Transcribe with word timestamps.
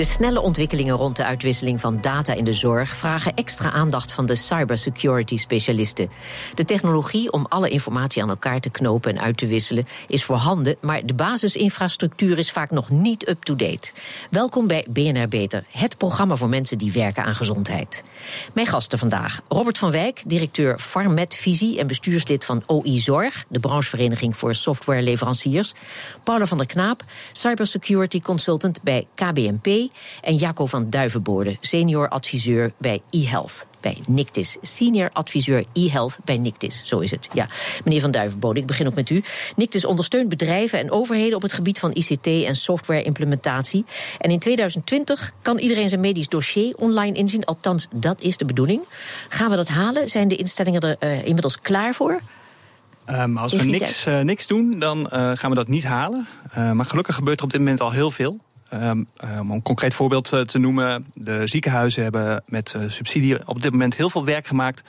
De 0.00 0.06
snelle 0.06 0.40
ontwikkelingen 0.40 0.96
rond 0.96 1.16
de 1.16 1.24
uitwisseling 1.24 1.80
van 1.80 2.00
data 2.00 2.34
in 2.34 2.44
de 2.44 2.52
zorg 2.52 2.96
vragen 2.96 3.34
extra 3.34 3.70
aandacht 3.72 4.12
van 4.12 4.26
de 4.26 4.34
cybersecurity 4.34 5.36
specialisten. 5.36 6.10
De 6.54 6.64
technologie 6.64 7.32
om 7.32 7.46
alle 7.48 7.68
informatie 7.68 8.22
aan 8.22 8.28
elkaar 8.28 8.60
te 8.60 8.70
knopen 8.70 9.10
en 9.10 9.20
uit 9.20 9.36
te 9.36 9.46
wisselen 9.46 9.86
is 10.08 10.24
voorhanden, 10.24 10.76
maar 10.80 11.06
de 11.06 11.14
basisinfrastructuur 11.14 12.38
is 12.38 12.50
vaak 12.50 12.70
nog 12.70 12.90
niet 12.90 13.28
up-to-date. 13.28 13.92
Welkom 14.30 14.66
bij 14.66 14.86
BNR 14.88 15.28
Beter, 15.28 15.64
het 15.70 15.96
programma 15.96 16.36
voor 16.36 16.48
mensen 16.48 16.78
die 16.78 16.92
werken 16.92 17.24
aan 17.24 17.34
gezondheid. 17.34 18.04
Mijn 18.54 18.66
gasten 18.66 18.98
vandaag: 18.98 19.40
Robert 19.48 19.78
van 19.78 19.90
Wijk, 19.90 20.22
directeur 20.26 20.78
Farmet 20.78 21.34
Visie 21.34 21.78
en 21.78 21.86
bestuurslid 21.86 22.44
van 22.44 22.62
OI 22.66 22.98
Zorg, 22.98 23.44
de 23.48 23.60
branchevereniging 23.60 24.36
voor 24.36 24.54
softwareleveranciers. 24.54 25.74
Paula 26.24 26.46
van 26.46 26.58
der 26.58 26.66
Knaap, 26.66 27.04
cybersecurity 27.32 28.20
consultant 28.20 28.82
bij 28.82 29.06
KBMP 29.14 29.89
en 30.22 30.34
Jaco 30.34 30.66
van 30.66 30.90
Duivenboorde, 30.90 31.56
senior 31.60 32.08
adviseur 32.08 32.72
bij 32.78 33.02
eHealth. 33.10 33.66
Bij 33.80 33.98
Nictis, 34.06 34.56
senior 34.62 35.10
adviseur 35.12 35.64
e-health 35.72 36.18
bij 36.24 36.38
Nictis. 36.38 36.82
Zo 36.84 36.98
is 36.98 37.10
het. 37.10 37.28
Ja, 37.32 37.48
meneer 37.84 38.00
Van 38.00 38.10
Duivenbode, 38.10 38.60
ik 38.60 38.66
begin 38.66 38.86
ook 38.86 38.94
met 38.94 39.10
u. 39.10 39.22
Nictis 39.56 39.84
ondersteunt 39.84 40.28
bedrijven 40.28 40.78
en 40.78 40.90
overheden 40.90 41.36
op 41.36 41.42
het 41.42 41.52
gebied 41.52 41.78
van 41.78 41.92
ICT 41.92 42.26
en 42.26 42.56
software-implementatie. 42.56 43.84
En 44.18 44.30
in 44.30 44.38
2020 44.38 45.32
kan 45.42 45.58
iedereen 45.58 45.88
zijn 45.88 46.00
medisch 46.00 46.28
dossier 46.28 46.76
online 46.76 47.16
inzien. 47.16 47.44
Althans, 47.44 47.86
dat 47.94 48.20
is 48.20 48.36
de 48.36 48.44
bedoeling. 48.44 48.82
Gaan 49.28 49.50
we 49.50 49.56
dat 49.56 49.68
halen? 49.68 50.08
Zijn 50.08 50.28
de 50.28 50.36
instellingen 50.36 50.80
er 50.80 50.96
uh, 51.00 51.24
inmiddels 51.24 51.60
klaar 51.60 51.94
voor? 51.94 52.20
Um, 53.10 53.36
als 53.36 53.52
we 53.52 53.64
niks, 53.64 54.06
uh, 54.06 54.20
niks 54.20 54.46
doen, 54.46 54.78
dan 54.78 54.98
uh, 54.98 55.30
gaan 55.34 55.50
we 55.50 55.56
dat 55.56 55.68
niet 55.68 55.84
halen. 55.84 56.28
maar 56.72 56.86
gelukkig 56.86 57.14
gebeurt 57.14 57.38
er 57.38 57.44
op 57.44 57.50
dit 57.50 57.60
moment 57.60 57.80
al 57.80 57.90
heel 57.90 58.10
veel. 58.10 58.38
Um, 58.74 59.08
om 59.40 59.50
een 59.50 59.62
concreet 59.62 59.94
voorbeeld 59.94 60.28
te 60.46 60.58
noemen, 60.58 61.06
de 61.14 61.46
ziekenhuizen 61.46 62.02
hebben 62.02 62.42
met 62.46 62.74
uh, 62.76 62.82
subsidie 62.88 63.46
op 63.48 63.62
dit 63.62 63.72
moment 63.72 63.96
heel 63.96 64.10
veel 64.10 64.24
werk 64.24 64.46
gemaakt 64.46 64.82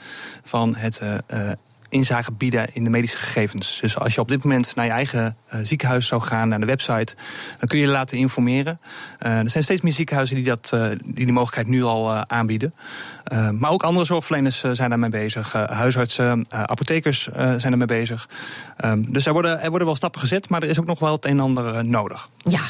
van 0.44 0.76
het 0.76 1.00
uh, 1.02 1.50
inzage 1.88 2.32
bieden 2.32 2.74
in 2.74 2.84
de 2.84 2.90
medische 2.90 3.16
gegevens. 3.16 3.78
Dus 3.80 3.98
als 3.98 4.14
je 4.14 4.20
op 4.20 4.28
dit 4.28 4.44
moment 4.44 4.74
naar 4.74 4.84
je 4.84 4.90
eigen 4.90 5.36
ziekenhuis 5.62 6.06
zou 6.06 6.22
gaan, 6.22 6.48
naar 6.48 6.60
de 6.60 6.66
website, 6.66 7.16
dan 7.58 7.68
kun 7.68 7.78
je 7.78 7.84
je 7.84 7.90
laten 7.90 8.18
informeren. 8.18 8.80
Er 9.18 9.50
zijn 9.50 9.64
steeds 9.64 9.80
meer 9.80 9.92
ziekenhuizen 9.92 10.36
die, 10.36 10.44
dat, 10.44 10.68
die 11.04 11.14
die 11.14 11.32
mogelijkheid 11.32 11.66
nu 11.66 11.82
al 11.82 12.10
aanbieden. 12.10 12.74
Maar 13.58 13.70
ook 13.70 13.82
andere 13.82 14.04
zorgverleners 14.04 14.60
zijn 14.72 14.88
daarmee 14.88 15.10
bezig. 15.10 15.52
huisartsen, 15.52 16.46
apothekers 16.48 17.28
zijn 17.32 17.72
ermee 17.72 17.86
bezig. 17.86 18.28
Um, 18.84 19.12
dus 19.12 19.26
er 19.26 19.32
worden, 19.32 19.60
er 19.60 19.68
worden 19.68 19.86
wel 19.86 19.96
stappen 19.96 20.20
gezet, 20.20 20.48
maar 20.48 20.62
er 20.62 20.68
is 20.68 20.80
ook 20.80 20.86
nog 20.86 20.98
wel 20.98 21.12
het 21.12 21.24
een 21.24 21.30
en 21.30 21.40
ander 21.40 21.84
nodig. 21.84 22.28
Ja, 22.36 22.60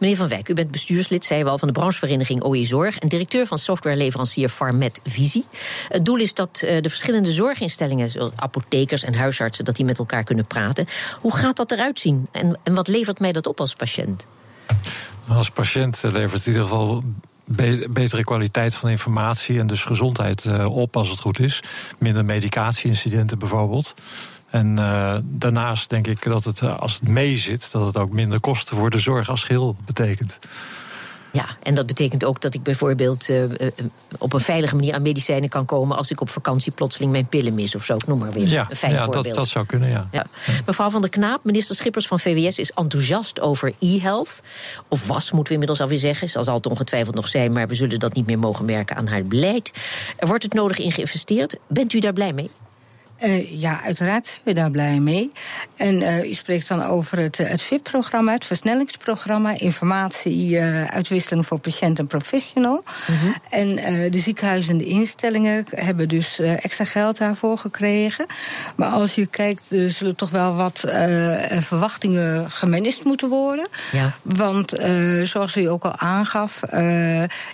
Meneer 0.00 0.16
Van 0.16 0.28
Wijk, 0.28 0.48
u 0.48 0.54
bent 0.54 0.70
bestuurslid, 0.70 1.24
zei 1.24 1.44
we 1.44 1.50
al, 1.50 1.58
van 1.58 1.68
de 1.68 1.74
branchevereniging 1.74 2.44
OE 2.44 2.64
Zorg 2.64 2.98
en 2.98 3.08
directeur 3.08 3.46
van 3.46 3.58
softwareleverancier 3.58 4.48
Farmet 4.48 5.00
Visie. 5.04 5.44
Het 5.88 6.04
doel 6.04 6.18
is 6.18 6.34
dat 6.34 6.56
de 6.56 6.88
verschillende 6.88 7.32
zorginstellingen, 7.32 8.10
zoals 8.10 8.32
apothekers 8.36 9.04
en 9.04 9.14
huisartsen, 9.14 9.64
dat 9.64 9.76
die 9.76 9.84
met 9.84 9.98
elkaar 9.98 10.24
kunnen 10.24 10.46
praten. 10.46 10.86
Hoe 11.20 11.36
gaat 11.36 11.56
dat 11.56 11.72
eruit 11.72 11.98
zien 11.98 12.28
en, 12.32 12.58
en 12.62 12.74
wat 12.74 12.88
levert 12.88 13.20
mij 13.20 13.32
dat 13.32 13.46
op 13.46 13.60
als 13.60 13.74
patiënt? 13.74 14.26
Als 15.28 15.50
patiënt 15.50 16.02
levert 16.02 16.32
het 16.32 16.46
in 16.46 16.52
ieder 16.52 16.68
geval 16.68 17.02
betere 17.90 18.24
kwaliteit 18.24 18.74
van 18.74 18.90
informatie 18.90 19.58
en 19.58 19.66
dus 19.66 19.84
gezondheid 19.84 20.64
op 20.64 20.96
als 20.96 21.08
het 21.08 21.18
goed 21.18 21.40
is. 21.40 21.62
Minder 21.98 22.24
medicatie-incidenten 22.24 23.38
bijvoorbeeld. 23.38 23.94
En 24.50 24.76
uh, 24.78 25.16
daarnaast 25.22 25.90
denk 25.90 26.06
ik 26.06 26.22
dat 26.22 26.44
het, 26.44 26.62
als 26.62 26.94
het 26.94 27.08
mee 27.08 27.38
zit, 27.38 27.72
dat 27.72 27.86
het 27.86 27.96
ook 27.96 28.10
minder 28.10 28.40
kosten 28.40 28.76
voor 28.76 28.90
de 28.90 28.98
zorg 28.98 29.28
als 29.28 29.44
geheel 29.44 29.76
betekent. 29.84 30.38
Ja, 31.32 31.46
en 31.62 31.74
dat 31.74 31.86
betekent 31.86 32.24
ook 32.24 32.40
dat 32.40 32.54
ik 32.54 32.62
bijvoorbeeld 32.62 33.28
uh, 33.28 33.44
op 34.18 34.32
een 34.32 34.40
veilige 34.40 34.74
manier 34.74 34.94
aan 34.94 35.02
medicijnen 35.02 35.48
kan 35.48 35.64
komen 35.64 35.96
als 35.96 36.10
ik 36.10 36.20
op 36.20 36.28
vakantie 36.28 36.72
plotseling 36.72 37.12
mijn 37.12 37.26
pillen 37.26 37.54
mis 37.54 37.74
of 37.74 37.84
zo. 37.84 37.94
Ik 37.94 38.06
noem 38.06 38.18
maar 38.18 38.32
weer 38.32 38.48
ja, 38.48 38.66
een 38.70 38.76
fijn 38.76 38.92
ja, 38.92 39.04
voorbeeld. 39.04 39.24
Dat, 39.24 39.34
dat 39.34 39.48
zou 39.48 39.66
kunnen, 39.66 39.88
ja. 39.88 40.08
ja. 40.12 40.26
Mevrouw 40.66 40.90
van 40.90 41.00
der 41.00 41.10
Knaap, 41.10 41.44
minister 41.44 41.76
Schippers 41.76 42.06
van 42.06 42.20
VWS, 42.20 42.58
is 42.58 42.72
enthousiast 42.72 43.40
over 43.40 43.72
e-health. 43.78 44.40
Of 44.88 45.06
was, 45.06 45.24
moeten 45.24 45.46
we 45.46 45.52
inmiddels 45.52 45.80
alweer 45.80 45.98
zeggen. 45.98 46.28
Zal 46.28 46.54
het 46.54 46.66
ongetwijfeld 46.66 47.14
nog 47.14 47.28
zijn, 47.28 47.52
maar 47.52 47.68
we 47.68 47.74
zullen 47.74 47.98
dat 47.98 48.14
niet 48.14 48.26
meer 48.26 48.38
mogen 48.38 48.64
merken 48.64 48.96
aan 48.96 49.06
haar 49.06 49.24
beleid. 49.24 49.72
Er 50.16 50.26
wordt 50.26 50.42
het 50.42 50.52
nodig 50.52 50.78
in 50.78 50.92
geïnvesteerd. 50.92 51.56
Bent 51.68 51.92
u 51.92 51.98
daar 51.98 52.12
blij 52.12 52.32
mee? 52.32 52.50
Uh, 53.24 53.60
ja, 53.60 53.82
uiteraard 53.82 54.26
zijn 54.26 54.40
we 54.44 54.52
daar 54.52 54.70
blij 54.70 54.98
mee. 54.98 55.32
En 55.76 56.00
uh, 56.00 56.30
u 56.30 56.32
spreekt 56.32 56.68
dan 56.68 56.84
over 56.84 57.18
het, 57.18 57.38
het 57.38 57.62
VIP-programma, 57.62 58.32
het 58.32 58.44
versnellingsprogramma, 58.44 59.58
informatie-uitwisseling 59.58 61.42
uh, 61.42 61.48
voor 61.48 61.58
patiënt 61.58 61.98
en 61.98 62.06
professional. 62.06 62.82
-hmm. 63.06 63.34
En 63.50 63.74
de 64.10 64.18
ziekenhuizen 64.18 64.72
en 64.72 64.78
de 64.78 64.84
instellingen 64.84 65.64
hebben 65.70 66.08
dus 66.08 66.38
extra 66.38 66.84
geld 66.84 67.18
daarvoor 67.18 67.58
gekregen. 67.58 68.26
Maar 68.76 68.88
als 68.88 69.14
je 69.14 69.26
kijkt, 69.26 69.72
er 69.72 69.90
zullen 69.90 70.16
toch 70.16 70.30
wel 70.30 70.54
wat 70.54 70.84
verwachtingen 71.60 72.50
gemanaged 72.50 73.04
moeten 73.04 73.28
worden. 73.28 73.68
Ja. 73.92 74.12
Want 74.22 74.74
zoals 75.22 75.56
u 75.56 75.64
ook 75.64 75.84
al 75.84 75.96
aangaf, 75.96 76.60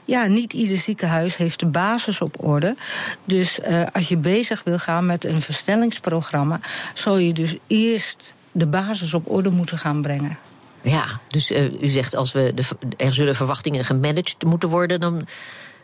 ja, 0.05 0.27
niet 0.27 0.53
ieder 0.53 0.79
ziekenhuis 0.79 1.37
heeft 1.37 1.61
de 1.61 1.67
basis 1.67 2.21
op 2.21 2.45
orde. 2.45 2.77
Dus 3.25 3.59
als 3.93 4.09
je 4.09 4.17
bezig 4.17 4.63
wil 4.65 4.79
gaan 4.79 5.07
met 5.07 5.25
een 5.25 5.43
versnellingsprogramma, 5.55 6.61
zal 6.95 7.17
je 7.17 7.33
dus 7.33 7.57
eerst 7.67 8.33
de 8.53 8.67
basis 8.67 9.15
op 9.15 9.31
orde 9.31 9.51
moeten 9.51 9.79
gaan 9.79 10.03
brengen. 10.03 10.39
Ja, 10.83 11.05
dus 11.29 11.51
uh, 11.51 11.83
u 11.83 11.89
zegt 11.89 12.17
als 12.17 12.33
we 12.33 12.53
de, 12.55 12.65
er 12.97 13.15
zullen 13.15 13.35
verwachtingen 13.35 13.85
gemanaged 13.85 14.43
moeten 14.45 14.69
worden, 14.69 15.01
dan. 15.01 15.27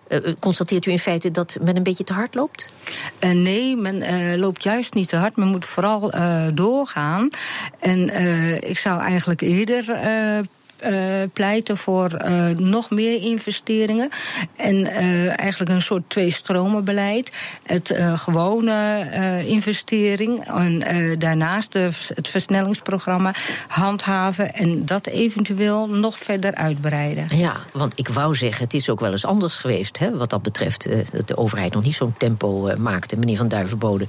Uh, 0.09 0.19
constateert 0.39 0.87
u 0.87 0.91
in 0.91 0.99
feite 0.99 1.31
dat 1.31 1.59
men 1.63 1.77
een 1.77 1.83
beetje 1.83 2.05
te 2.05 2.13
hard 2.13 2.35
loopt? 2.35 2.67
Uh, 3.21 3.31
nee, 3.31 3.77
men 3.77 4.39
loopt 4.39 4.63
juist 4.63 4.95
niet 4.95 5.09
te 5.09 5.17
hard. 5.17 5.37
Men 5.37 5.49
moet 5.49 5.65
vooral 5.65 6.11
doorgaan. 6.55 7.31
En 7.79 8.01
ik 8.69 8.79
zou 8.79 9.01
eigenlijk 9.01 9.41
eerder 9.41 9.85
uh, 10.85 11.23
pleiten 11.33 11.77
voor 11.77 12.11
uh, 12.25 12.49
nog 12.49 12.91
meer 12.91 13.23
investeringen. 13.23 14.09
En 14.57 14.75
uh, 14.75 15.41
eigenlijk 15.41 15.71
een 15.71 15.83
soort 15.83 16.03
twee-stromen-beleid. 16.07 17.33
Het 17.63 17.95
gewone 18.15 19.07
investering 19.47 20.45
en 20.45 21.19
daarnaast 21.19 21.73
de, 21.73 21.91
het 22.15 22.29
versnellingsprogramma 22.29 23.35
handhaven. 23.69 24.55
En 24.55 24.87
dat 24.87 25.07
eventueel 25.07 25.89
nog 25.89 26.19
verder 26.19 26.55
uitbreiden. 26.55 27.27
Ja, 27.31 27.57
want 27.73 27.93
ik 27.97 28.09
wou 28.09 28.35
zeggen, 28.35 28.65
het 28.65 28.75
is 28.75 28.91
ook 28.91 29.01
wel 29.01 29.11
eens 29.11 29.25
anders 29.25 29.57
geweest 29.57 29.99
hè, 29.99 30.17
wat 30.17 30.31
dat 30.31 30.43
betreft. 30.43 30.87
dat 31.13 31.29
de 31.29 31.37
overheid 31.37 31.73
nog 31.73 31.83
niet 31.83 31.95
zo'n 31.95 32.15
tempo 32.19 32.73
maakte, 32.79 33.17
meneer 33.17 33.37
Van 33.37 33.49
Duivenbode. 33.49 34.07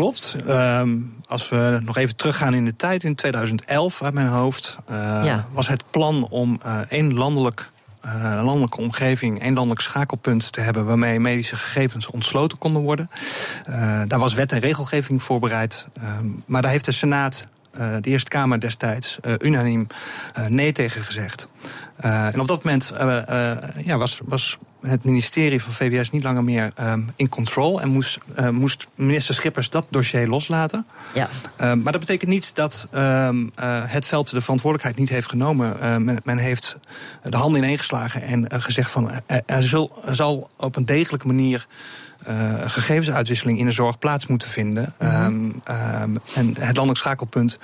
Klopt. 0.00 0.36
Um, 0.48 1.14
als 1.26 1.48
we 1.48 1.80
nog 1.82 1.96
even 1.96 2.16
teruggaan 2.16 2.54
in 2.54 2.64
de 2.64 2.76
tijd, 2.76 3.04
in 3.04 3.14
2011 3.14 4.02
uit 4.02 4.14
mijn 4.14 4.26
hoofd, 4.26 4.78
uh, 4.90 4.96
ja. 5.24 5.46
was 5.52 5.68
het 5.68 5.82
plan 5.90 6.28
om 6.28 6.60
uh, 6.66 6.78
één 6.88 7.14
landelijk. 7.14 7.70
Uh, 8.04 8.40
landelijke 8.44 8.80
omgeving, 8.80 9.40
één 9.40 9.54
landelijk 9.54 9.80
schakelpunt 9.80 10.52
te 10.52 10.60
hebben 10.60 10.86
waarmee 10.86 11.20
medische 11.20 11.56
gegevens 11.56 12.06
ontsloten 12.06 12.58
konden 12.58 12.82
worden. 12.82 13.10
daar 14.08 14.18
was 14.18 14.34
wet 14.34 14.52
en 14.52 14.58
regelgeving 14.58 15.22
voorbereid. 15.22 15.86
maar 16.46 16.62
daar 16.62 16.70
heeft 16.70 16.84
de 16.84 16.92
Senaat 16.92 17.46
uh, 17.80 17.96
de 18.00 18.10
Eerste 18.10 18.30
Kamer 18.30 18.60
destijds 18.60 19.18
uh, 19.26 19.32
unaniem 19.38 19.86
uh, 20.38 20.46
nee 20.46 20.72
tegen 20.72 21.02
gezegd. 21.04 21.48
en 21.96 22.40
op 22.40 22.48
dat 22.48 22.64
moment 22.64 22.92
ja, 23.84 23.96
was, 23.96 24.20
was 24.24 24.58
het 24.82 25.04
ministerie 25.04 25.62
van 25.62 25.72
VWS 25.72 26.10
niet 26.10 26.22
langer 26.22 26.44
meer 26.44 26.72
um, 26.80 27.12
in 27.16 27.28
control 27.28 27.80
en 27.80 27.88
moest, 27.88 28.18
moest 28.50 28.86
minister 28.94 29.34
Schippers 29.34 29.70
dat 29.70 29.86
dossier 29.88 30.28
loslaten. 30.28 30.86
Ja. 31.14 31.28
maar 31.56 31.92
dat 31.92 32.00
betekent 32.00 32.30
niet 32.30 32.54
dat 32.54 32.86
um, 32.94 33.50
het 33.86 34.06
veld 34.06 34.30
de 34.30 34.40
verantwoordelijkheid 34.40 34.98
niet 34.98 35.08
heeft 35.08 35.28
genomen. 35.28 35.76
Men, 36.04 36.20
men, 36.24 36.38
heeft 36.38 36.78
de 37.22 37.36
handen 37.36 37.62
ineengeslagen 37.62 38.22
en 38.22 38.62
gezegd 38.62 38.90
van 38.90 39.10
er, 39.46 39.62
zul, 39.62 39.92
er 40.04 40.14
zal 40.14 40.50
op 40.56 40.76
een 40.76 40.86
degelijke 40.86 41.26
manier 41.26 41.66
gegevensuitwisseling 42.66 43.58
in 43.58 43.66
de 43.66 43.72
zorg 43.72 43.98
plaats 43.98 44.26
moeten 44.26 44.48
vinden. 44.48 44.94
Mm 44.98 45.08
-hmm. 45.08 45.34
um, 45.34 45.62
um, 46.02 46.20
en 46.34 46.46
het 46.48 46.76
landelijk 46.76 46.98
schakelpunt 46.98 47.58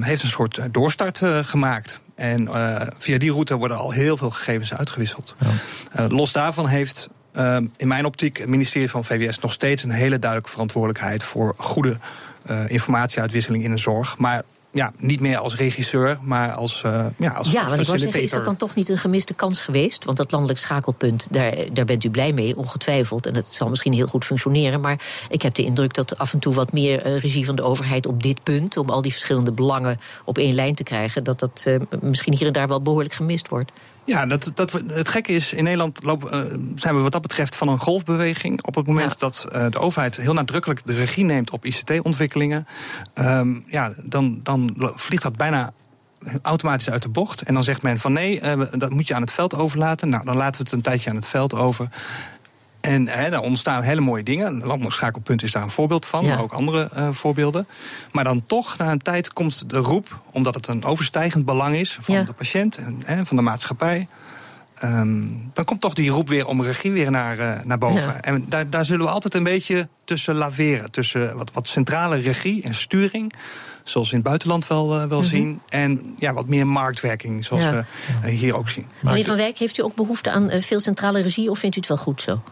heeft 0.00 0.22
een 0.22 0.28
soort 0.28 0.60
doorstart 0.70 1.22
gemaakt. 1.42 2.00
En 2.14 2.42
uh, 2.42 2.80
via 2.98 3.18
die 3.18 3.30
route 3.30 3.56
worden 3.56 3.76
al 3.76 3.90
heel 3.90 4.16
veel 4.16 4.30
gegevens 4.30 4.74
uitgewisseld. 4.74 5.34
Ja. 5.92 6.08
los 6.08 6.32
daarvan 6.32 6.66
heeft 6.66 7.08
in 7.76 7.88
mijn 7.88 8.04
optiek 8.04 8.36
het 8.36 8.48
ministerie 8.48 8.90
van 8.90 9.04
VWS 9.04 9.38
nog 9.38 9.52
steeds 9.52 9.82
een 9.82 9.90
hele 9.90 10.18
duidelijke 10.18 10.50
verantwoordelijkheid 10.50 11.24
voor 11.24 11.54
goede 11.56 11.98
informatieουitwisseling 12.66 13.64
in 13.64 13.70
de 13.70 13.78
zorg. 13.78 14.18
Maar 14.18 14.42
ja, 14.74 14.92
niet 14.98 15.20
meer 15.20 15.38
als 15.38 15.56
regisseur, 15.56 16.18
maar 16.22 16.52
als, 16.52 16.82
uh, 16.86 17.06
ja, 17.18 17.30
als 17.30 17.52
Ja, 17.52 17.68
want 17.68 17.80
ik 17.80 17.86
wou 17.86 17.98
zeggen, 17.98 18.22
is 18.22 18.30
dat 18.30 18.44
dan 18.44 18.56
toch 18.56 18.74
niet 18.74 18.88
een 18.88 18.98
gemiste 18.98 19.34
kans 19.34 19.60
geweest? 19.60 20.04
Want 20.04 20.16
dat 20.16 20.30
landelijk 20.30 20.58
schakelpunt, 20.58 21.28
daar, 21.30 21.54
daar 21.72 21.84
bent 21.84 22.04
u 22.04 22.10
blij 22.10 22.32
mee, 22.32 22.56
ongetwijfeld. 22.56 23.26
En 23.26 23.34
het 23.34 23.46
zal 23.50 23.68
misschien 23.68 23.92
heel 23.92 24.06
goed 24.06 24.24
functioneren. 24.24 24.80
Maar 24.80 25.00
ik 25.28 25.42
heb 25.42 25.54
de 25.54 25.64
indruk 25.64 25.94
dat 25.94 26.18
af 26.18 26.32
en 26.32 26.38
toe 26.38 26.54
wat 26.54 26.72
meer 26.72 27.06
uh, 27.06 27.18
regie 27.20 27.46
van 27.46 27.56
de 27.56 27.62
overheid 27.62 28.06
op 28.06 28.22
dit 28.22 28.42
punt, 28.42 28.76
om 28.76 28.90
al 28.90 29.02
die 29.02 29.12
verschillende 29.12 29.52
belangen 29.52 29.98
op 30.24 30.38
één 30.38 30.54
lijn 30.54 30.74
te 30.74 30.82
krijgen, 30.82 31.24
dat 31.24 31.40
dat 31.40 31.64
uh, 31.68 31.80
misschien 32.00 32.36
hier 32.36 32.46
en 32.46 32.52
daar 32.52 32.68
wel 32.68 32.82
behoorlijk 32.82 33.14
gemist 33.14 33.48
wordt. 33.48 33.72
Ja, 34.04 34.26
dat, 34.26 34.50
dat, 34.54 34.72
het 34.72 35.08
gekke 35.08 35.32
is, 35.32 35.52
in 35.52 35.64
Nederland 35.64 36.04
lopen, 36.04 36.34
uh, 36.34 36.74
zijn 36.74 36.96
we 36.96 37.02
wat 37.02 37.12
dat 37.12 37.22
betreft 37.22 37.56
van 37.56 37.68
een 37.68 37.78
golfbeweging. 37.78 38.62
Op 38.62 38.74
het 38.74 38.86
moment 38.86 39.10
ja. 39.10 39.16
dat 39.18 39.46
uh, 39.52 39.66
de 39.70 39.78
overheid 39.78 40.16
heel 40.16 40.34
nadrukkelijk 40.34 40.86
de 40.86 40.94
regie 40.94 41.24
neemt 41.24 41.50
op 41.50 41.64
ICT-ontwikkelingen, 41.64 42.66
um, 43.14 43.64
ja, 43.68 43.92
dan, 44.02 44.40
dan 44.42 44.76
vliegt 44.94 45.22
dat 45.22 45.36
bijna 45.36 45.72
automatisch 46.42 46.90
uit 46.90 47.02
de 47.02 47.08
bocht. 47.08 47.42
En 47.42 47.54
dan 47.54 47.64
zegt 47.64 47.82
men 47.82 48.00
van 48.00 48.12
nee, 48.12 48.40
uh, 48.40 48.62
dat 48.72 48.90
moet 48.90 49.08
je 49.08 49.14
aan 49.14 49.22
het 49.22 49.32
veld 49.32 49.54
overlaten. 49.54 50.08
Nou, 50.08 50.24
dan 50.24 50.36
laten 50.36 50.56
we 50.56 50.62
het 50.62 50.72
een 50.72 50.82
tijdje 50.82 51.10
aan 51.10 51.16
het 51.16 51.26
veld 51.26 51.54
over. 51.54 51.88
En 52.84 53.08
hè, 53.08 53.30
daar 53.30 53.40
ontstaan 53.40 53.82
hele 53.82 54.00
mooie 54.00 54.22
dingen. 54.22 54.64
Landelijk 54.64 54.94
schakelpunt 54.94 55.42
is 55.42 55.52
daar 55.52 55.62
een 55.62 55.70
voorbeeld 55.70 56.06
van, 56.06 56.24
ja. 56.24 56.28
maar 56.28 56.42
ook 56.42 56.52
andere 56.52 56.90
uh, 56.96 57.08
voorbeelden. 57.12 57.66
Maar 58.12 58.24
dan 58.24 58.46
toch, 58.46 58.78
na 58.78 58.90
een 58.90 58.98
tijd, 58.98 59.32
komt 59.32 59.70
de 59.70 59.78
roep, 59.78 60.20
omdat 60.32 60.54
het 60.54 60.66
een 60.66 60.84
overstijgend 60.84 61.44
belang 61.44 61.74
is 61.74 61.98
van 62.00 62.14
ja. 62.14 62.22
de 62.22 62.32
patiënt 62.32 62.76
en 62.76 63.02
hè, 63.04 63.26
van 63.26 63.36
de 63.36 63.42
maatschappij. 63.42 64.08
Um, 64.84 65.50
dan 65.52 65.64
komt 65.64 65.80
toch 65.80 65.94
die 65.94 66.10
roep 66.10 66.28
weer 66.28 66.46
om 66.46 66.62
regie 66.62 66.92
weer 66.92 67.10
naar, 67.10 67.38
uh, 67.38 67.52
naar 67.64 67.78
boven. 67.78 68.00
Ja. 68.00 68.20
En 68.20 68.44
daar, 68.48 68.70
daar 68.70 68.84
zullen 68.84 69.06
we 69.06 69.12
altijd 69.12 69.34
een 69.34 69.42
beetje 69.42 69.88
tussen 70.04 70.34
laveren. 70.34 70.90
Tussen 70.90 71.36
wat, 71.36 71.50
wat 71.52 71.68
centrale 71.68 72.16
regie 72.16 72.62
en 72.62 72.74
sturing 72.74 73.32
zoals 73.84 74.10
we 74.10 74.16
in 74.16 74.20
het 74.20 74.28
buitenland 74.28 74.66
wel, 74.66 74.84
uh, 74.84 74.96
wel 74.96 75.06
mm 75.06 75.10
-hmm. 75.10 75.24
zien. 75.24 75.60
En 75.68 76.14
ja, 76.18 76.32
wat 76.32 76.48
meer 76.48 76.66
marktwerking, 76.66 77.44
zoals 77.44 77.62
ja. 77.62 77.70
we 77.72 77.84
uh, 78.28 78.38
hier 78.38 78.56
ook 78.56 78.68
zien. 78.68 78.86
Meneer 79.00 79.24
Van 79.24 79.36
Wijk, 79.36 79.58
heeft 79.58 79.78
u 79.78 79.82
ook 79.82 79.94
behoefte 79.94 80.30
aan 80.30 80.50
veel 80.50 80.80
centrale 80.80 81.20
regie 81.20 81.50
of 81.50 81.58
vindt 81.58 81.76
u 81.76 81.78
het 81.78 81.88
wel 81.88 81.98
goed 81.98 82.22
zo? 82.22 82.42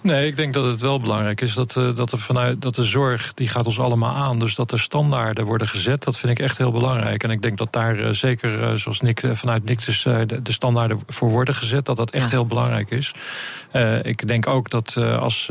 Nee, 0.00 0.26
ik 0.26 0.36
denk 0.36 0.54
dat 0.54 0.64
het 0.64 0.80
wel 0.80 1.00
belangrijk 1.00 1.40
is 1.40 1.54
dat, 1.54 1.76
uh, 1.76 1.94
dat, 1.94 2.12
er 2.12 2.18
vanuit, 2.18 2.62
dat 2.62 2.74
de 2.74 2.84
zorg, 2.84 3.34
die 3.34 3.48
gaat 3.48 3.66
ons 3.66 3.80
allemaal 3.80 4.14
aan. 4.14 4.38
Dus 4.38 4.54
dat 4.54 4.72
er 4.72 4.80
standaarden 4.80 5.44
worden 5.44 5.68
gezet, 5.68 6.04
dat 6.04 6.18
vind 6.18 6.32
ik 6.32 6.44
echt 6.44 6.58
heel 6.58 6.72
belangrijk. 6.72 7.22
En 7.22 7.30
ik 7.30 7.42
denk 7.42 7.58
dat 7.58 7.72
daar 7.72 7.98
uh, 7.98 8.10
zeker, 8.10 8.60
uh, 8.60 8.74
zoals 8.74 9.00
Nick, 9.00 9.22
vanuit 9.32 9.64
Nick 9.64 9.84
dus, 9.84 10.02
de, 10.02 10.42
de, 10.42 10.52
standaarden 10.52 11.00
voor 11.06 11.30
worden 11.30 11.54
gezet, 11.54 11.84
dat 11.84 11.96
dat 11.96 12.10
echt 12.10 12.24
ja. 12.24 12.30
heel 12.30 12.46
belangrijk 12.46 12.90
is. 12.90 13.14
ik 14.02 14.28
denk 14.28 14.46
ook 14.46 14.70
dat 14.70 14.96
als 14.96 15.50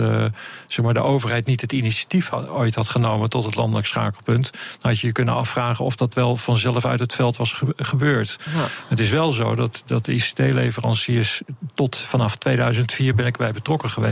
zeg 0.68 0.86
maar, 0.86 0.94
de 0.94 1.04
overheid 1.04 1.46
niet 1.46 1.62
het 1.62 1.72
initiatief 1.72 2.30
had, 2.30 2.50
ooit 2.50 2.76
had 2.76 2.90
genomen 2.90 3.30
tot 3.30 3.46
het 3.46 3.56
landelijk 3.56 3.88
schakelpunt, 3.88 4.52
dan 4.52 4.92
had 4.92 5.00
je 5.00 5.08
je 5.08 5.14
kunnen 5.14 5.34
afvragen 5.34 5.86
of 5.86 5.96
dat 5.96 6.14
wel 6.14 6.38
vanzelf 6.38 6.86
uit 6.86 7.00
het 7.00 7.14
veld 7.14 7.38
was 7.38 7.54
ge 7.54 7.74
gebeurd. 7.78 8.38
Ja. 8.56 8.66
Het 8.90 9.00
is 9.00 9.10
wel 9.10 9.32
zo 9.32 9.56
dat, 9.56 9.84
dat 9.86 10.06
de 10.06 10.14
ICT-leveranciers 10.14 11.42
tot 11.74 11.98
vanaf 11.98 12.36
2004 12.36 13.16
ben 13.16 13.26
ik 13.26 13.38
bij 13.38 13.52
betrokken 13.52 13.90
geweest 13.90 14.05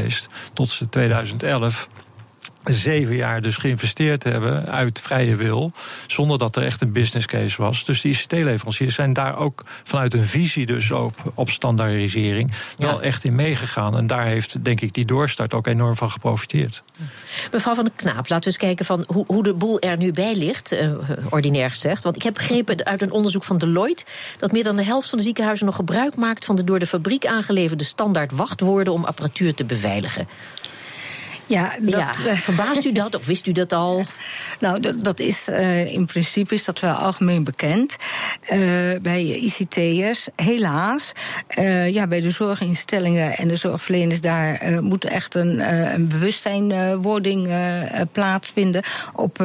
tot 0.53 0.81
2011 0.89 1.87
zeven 2.63 3.15
jaar 3.15 3.41
dus 3.41 3.57
geïnvesteerd 3.57 4.23
hebben 4.23 4.65
uit 4.65 4.99
vrije 4.99 5.35
wil, 5.35 5.71
zonder 6.07 6.37
dat 6.37 6.55
er 6.55 6.63
echt 6.63 6.81
een 6.81 6.91
business 6.91 7.25
case 7.27 7.61
was. 7.61 7.85
Dus 7.85 8.01
die 8.01 8.11
ICT-leveranciers 8.11 8.95
zijn 8.95 9.13
daar 9.13 9.37
ook 9.37 9.63
vanuit 9.83 10.13
een 10.13 10.27
visie 10.27 10.65
dus 10.65 10.91
op, 10.91 11.31
op 11.33 11.49
standaardisering 11.49 12.51
wel 12.77 13.01
echt 13.01 13.23
in 13.23 13.35
meegegaan. 13.35 13.97
En 13.97 14.07
daar 14.07 14.25
heeft, 14.25 14.63
denk 14.63 14.81
ik, 14.81 14.93
die 14.93 15.05
doorstart 15.05 15.53
ook 15.53 15.67
enorm 15.67 15.95
van 15.95 16.11
geprofiteerd. 16.11 16.83
Mevrouw 17.51 17.75
van 17.75 17.85
de 17.85 17.91
Knaap, 17.95 18.29
laten 18.29 18.39
we 18.39 18.45
eens 18.45 18.57
kijken 18.57 18.85
van 18.85 19.03
hoe, 19.07 19.25
hoe 19.27 19.43
de 19.43 19.53
boel 19.53 19.79
er 19.79 19.97
nu 19.97 20.11
bij 20.11 20.35
ligt, 20.35 20.73
uh, 20.73 20.91
ordinair 21.29 21.69
gezegd. 21.69 22.03
Want 22.03 22.15
ik 22.15 22.23
heb 22.23 22.33
begrepen 22.33 22.85
uit 22.85 23.01
een 23.01 23.11
onderzoek 23.11 23.43
van 23.43 23.57
Deloitte 23.57 24.05
dat 24.37 24.51
meer 24.51 24.63
dan 24.63 24.75
de 24.75 24.83
helft 24.83 25.09
van 25.09 25.17
de 25.17 25.23
ziekenhuizen 25.23 25.65
nog 25.65 25.75
gebruik 25.75 26.15
maakt 26.15 26.45
van 26.45 26.55
de 26.55 26.63
door 26.63 26.79
de 26.79 26.85
fabriek 26.85 27.25
aangeleverde 27.25 27.83
standaard 27.83 28.31
wachtwoorden 28.31 28.93
om 28.93 29.03
apparatuur 29.03 29.53
te 29.53 29.65
beveiligen. 29.65 30.27
Ja, 31.47 31.75
dat, 31.81 32.17
ja, 32.25 32.35
verbaast 32.35 32.85
u 32.85 32.91
dat 33.01 33.15
of 33.15 33.25
wist 33.25 33.47
u 33.47 33.51
dat 33.51 33.73
al? 33.73 34.05
Nou, 34.59 34.79
dat, 34.79 35.03
dat 35.03 35.19
is 35.19 35.47
uh, 35.49 35.93
in 35.93 36.05
principe 36.05 36.53
is 36.53 36.65
dat 36.65 36.79
wel 36.79 36.93
algemeen 36.93 37.43
bekend 37.43 37.95
bij 39.01 39.23
ICT'ers. 39.23 40.27
Helaas, 40.35 41.11
uh, 41.59 41.89
ja, 41.89 42.07
bij 42.07 42.21
de 42.21 42.29
zorginstellingen 42.29 43.37
en 43.37 43.47
de 43.47 43.55
zorgverleners 43.55 44.21
daar 44.21 44.81
moet 44.81 45.05
echt 45.05 45.35
een, 45.35 45.59
een 45.93 46.07
bewustzijnwording 46.07 47.51
plaatsvinden. 48.11 48.83
Op, 49.13 49.41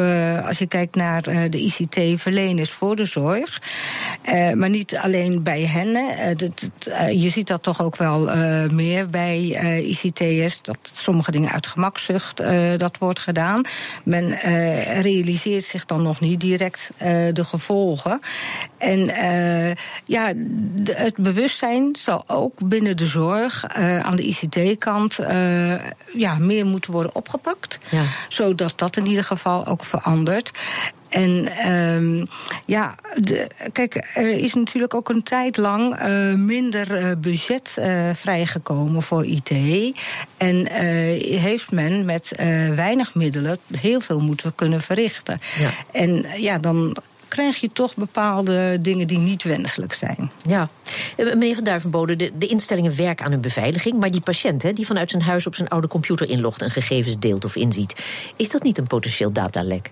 als 0.46 0.58
je 0.58 0.66
kijkt 0.66 0.94
naar 0.94 1.22
de 1.50 1.58
ICT-verleners 1.58 2.70
voor 2.70 2.96
de 2.96 3.04
zorg, 3.04 3.60
maar 4.54 4.70
niet 4.70 4.96
alleen 4.96 5.42
bij 5.42 5.60
hen. 5.60 5.96
Dat, 6.36 6.70
je 7.12 7.28
ziet 7.28 7.46
dat 7.46 7.62
toch 7.62 7.82
ook 7.82 7.96
wel 7.96 8.20
meer 8.72 9.08
bij 9.08 9.38
ICT'ers 9.82 10.62
dat 10.62 10.78
sommige 10.92 11.30
dingen 11.30 11.50
uit 11.50 11.66
gemak 11.66 11.88
gemakzucht 11.88 12.36
dat 12.78 12.98
wordt 12.98 13.18
gedaan. 13.18 13.62
Men 14.04 14.30
realiseert 15.02 15.64
zich 15.64 15.84
dan 15.84 16.02
nog 16.02 16.20
niet 16.20 16.40
direct 16.40 16.90
de 17.32 17.44
gevolgen. 17.44 18.20
En 18.78 19.06
ja, 20.04 20.32
de, 20.74 20.94
het 20.94 21.16
bewustzijn 21.16 21.96
zal 21.96 22.24
ook 22.26 22.68
binnen 22.68 22.96
de 22.96 23.06
zorg 23.06 23.66
aan 24.02 24.16
de 24.16 24.22
ICT-kant 24.22 25.16
ja, 26.14 26.38
meer 26.38 26.66
moeten 26.66 26.92
worden 26.92 27.14
opgepakt. 27.14 27.78
Ja. 27.90 28.02
Zodat 28.28 28.72
dat 28.76 28.96
in 28.96 29.06
ieder 29.06 29.24
geval 29.24 29.66
ook 29.66 29.84
verandert. 29.84 30.50
En 31.08 31.48
um, 31.72 32.26
ja, 32.66 32.94
de, 33.14 33.50
kijk, 33.72 34.10
er 34.14 34.28
is 34.28 34.54
natuurlijk 34.54 34.94
ook 34.94 35.08
een 35.08 35.22
tijd 35.22 35.56
lang 35.56 36.02
uh, 36.02 36.34
minder 36.34 37.02
uh, 37.02 37.12
budget 37.18 37.76
uh, 37.78 38.10
vrijgekomen 38.14 39.02
voor 39.02 39.26
IT. 39.26 39.50
En 40.36 40.66
heeft 40.70 41.70
men 41.70 42.04
met 42.04 42.32
weinig 42.74 43.14
middelen 43.14 43.58
heel 43.76 44.00
veel 44.00 44.20
moeten 44.20 44.54
kunnen 44.54 44.80
verrichten. 44.80 45.40
Ja. 45.58 45.70
En 45.92 46.26
ja, 46.36 46.58
dan 46.58 46.96
krijg 47.28 47.56
je 47.56 47.70
toch 47.72 47.94
bepaalde 47.94 48.78
dingen 48.80 49.06
die 49.06 49.18
niet 49.18 49.42
wenselijk 49.42 49.92
zijn. 49.92 50.30
Ja, 50.42 50.68
meneer 51.16 51.54
Van 51.54 51.64
Duivenbode, 51.64 52.16
de, 52.16 52.32
de 52.38 52.46
instellingen 52.46 52.96
werken 52.96 53.24
aan 53.24 53.30
hun 53.30 53.40
beveiliging... 53.40 54.00
maar 54.00 54.10
die 54.10 54.20
patiënt 54.20 54.62
hè, 54.62 54.72
die 54.72 54.86
vanuit 54.86 55.10
zijn 55.10 55.22
huis 55.22 55.46
op 55.46 55.54
zijn 55.54 55.68
oude 55.68 55.88
computer 55.88 56.28
inlogt... 56.28 56.62
en 56.62 56.70
gegevens 56.70 57.18
deelt 57.18 57.44
of 57.44 57.56
inziet, 57.56 58.04
is 58.36 58.50
dat 58.50 58.62
niet 58.62 58.78
een 58.78 58.86
potentieel 58.86 59.32
datalek? 59.32 59.90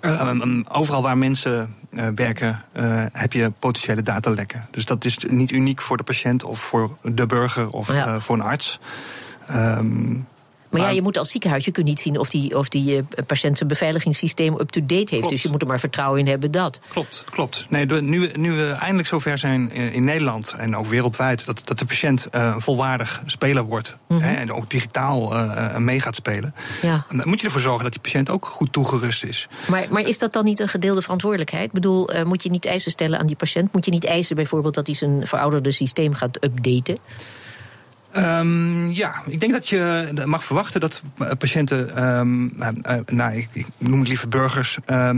Uh, 0.00 0.60
overal 0.68 1.02
waar 1.02 1.18
mensen 1.18 1.74
uh, 1.90 2.08
werken, 2.14 2.64
uh, 2.76 3.04
heb 3.12 3.32
je 3.32 3.52
potentiële 3.58 4.02
datalekken. 4.02 4.66
Dus 4.70 4.84
dat 4.84 5.04
is 5.04 5.18
niet 5.28 5.50
uniek 5.50 5.82
voor 5.82 5.96
de 5.96 6.02
patiënt 6.02 6.44
of 6.44 6.60
voor 6.60 6.96
de 7.02 7.26
burger 7.26 7.68
of 7.68 7.92
ja. 7.92 8.20
voor 8.20 8.34
een 8.34 8.42
arts. 8.42 8.78
Um, 9.50 10.26
maar, 10.70 10.80
maar 10.80 10.90
ja, 10.90 10.94
je 10.94 11.02
moet 11.02 11.18
als 11.18 11.30
ziekenhuis, 11.30 11.64
je 11.64 11.70
kunt 11.70 11.86
niet 11.86 12.00
zien 12.00 12.18
of 12.18 12.28
die, 12.28 12.58
of 12.58 12.68
die 12.68 12.96
uh, 12.96 13.02
patiënt 13.26 13.56
zijn 13.56 13.68
beveiligingssysteem 13.68 14.54
up-to-date 14.60 14.94
heeft. 14.94 15.10
Klopt. 15.10 15.30
Dus 15.30 15.42
je 15.42 15.48
moet 15.48 15.62
er 15.62 15.68
maar 15.68 15.80
vertrouwen 15.80 16.20
in 16.20 16.26
hebben 16.26 16.50
dat. 16.50 16.80
Klopt, 16.88 17.24
klopt. 17.30 17.66
Nee, 17.68 17.86
nu, 17.86 18.30
nu 18.34 18.52
we 18.52 18.76
eindelijk 18.80 19.08
zover 19.08 19.38
zijn 19.38 19.70
in 19.70 20.04
Nederland 20.04 20.54
en 20.58 20.76
ook 20.76 20.86
wereldwijd, 20.86 21.46
dat, 21.46 21.62
dat 21.64 21.78
de 21.78 21.84
patiënt 21.84 22.28
uh, 22.34 22.52
een 22.54 22.60
volwaardig 22.60 23.22
speler 23.26 23.64
wordt 23.64 23.96
mm 24.06 24.16
-hmm. 24.16 24.26
hè, 24.26 24.34
en 24.34 24.52
ook 24.52 24.70
digitaal 24.70 25.32
uh, 25.32 25.76
mee 25.76 26.00
gaat 26.00 26.14
spelen, 26.14 26.54
ja. 26.82 27.04
dan 27.08 27.28
moet 27.28 27.40
je 27.40 27.46
ervoor 27.46 27.60
zorgen 27.60 27.82
dat 27.82 27.92
die 27.92 28.00
patiënt 28.00 28.30
ook 28.30 28.46
goed 28.46 28.72
toegerust 28.72 29.24
is. 29.24 29.48
Maar, 29.68 29.86
maar 29.90 30.02
is 30.02 30.18
dat 30.18 30.32
dan 30.32 30.44
niet 30.44 30.60
een 30.60 30.68
gedeelde 30.68 31.02
verantwoordelijkheid? 31.02 31.64
Ik 31.64 31.72
bedoel, 31.72 32.10
moet 32.24 32.42
je 32.42 32.50
niet 32.50 32.66
eisen 32.66 32.90
stellen 32.90 33.18
aan 33.18 33.26
die 33.26 33.36
patiënt? 33.36 33.72
Moet 33.72 33.84
je 33.84 33.90
niet 33.90 34.04
eisen 34.04 34.36
bijvoorbeeld 34.36 34.74
dat 34.74 34.86
hij 34.86 34.96
zijn 34.96 35.26
verouderde 35.26 35.70
systeem 35.70 36.14
gaat 36.14 36.44
updaten? 36.44 36.98
Um, 38.16 38.90
ja, 38.90 39.22
ik 39.26 39.40
denk 39.40 39.52
dat 39.52 39.68
je 39.68 40.08
mag 40.24 40.44
verwachten 40.44 40.80
dat 40.80 41.02
patiënten, 41.38 42.04
um, 42.18 42.52
nou, 43.06 43.46
ik, 43.52 43.66
noem 43.78 43.98
het 43.98 44.08
liever 44.08 44.28
burgers, 44.28 44.78
uh, 44.86 45.10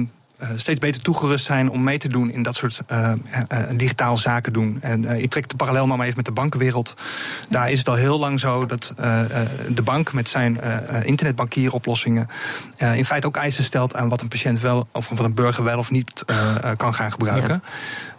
steeds 0.56 0.80
beter 0.80 1.02
toegerust 1.02 1.44
zijn 1.44 1.70
om 1.70 1.82
mee 1.82 1.98
te 1.98 2.08
doen 2.08 2.30
in 2.30 2.42
dat 2.42 2.54
soort 2.54 2.82
uh, 2.92 3.12
uh, 3.52 3.58
digitaal 3.76 4.16
zaken 4.18 4.52
doen. 4.52 4.78
En 4.80 5.22
ik 5.22 5.30
trek 5.30 5.48
de 5.48 5.56
parallel 5.56 5.86
maar 5.86 6.00
even 6.00 6.16
met 6.16 6.24
de 6.24 6.32
bankenwereld. 6.32 6.94
Daar 7.48 7.70
is 7.70 7.78
het 7.78 7.88
al 7.88 7.94
heel 7.94 8.18
lang 8.18 8.40
zo 8.40 8.66
dat 8.66 8.94
de 9.68 9.82
bank 9.82 10.12
met 10.12 10.28
zijn 10.28 10.60
internetbankieroplossingen 11.02 12.28
in 12.76 13.04
feite 13.04 13.26
ook 13.26 13.36
eisen 13.36 13.64
stelt 13.64 13.94
aan 13.94 14.08
wat 14.08 14.20
een 14.20 14.28
patiënt 14.28 14.60
wel 14.60 14.88
of 14.92 15.08
wat 15.08 15.24
een 15.24 15.34
burger 15.34 15.64
wel 15.64 15.78
of 15.78 15.90
niet 15.90 16.24
kan 16.76 16.94
gaan 16.94 17.12
gebruiken. 17.12 17.62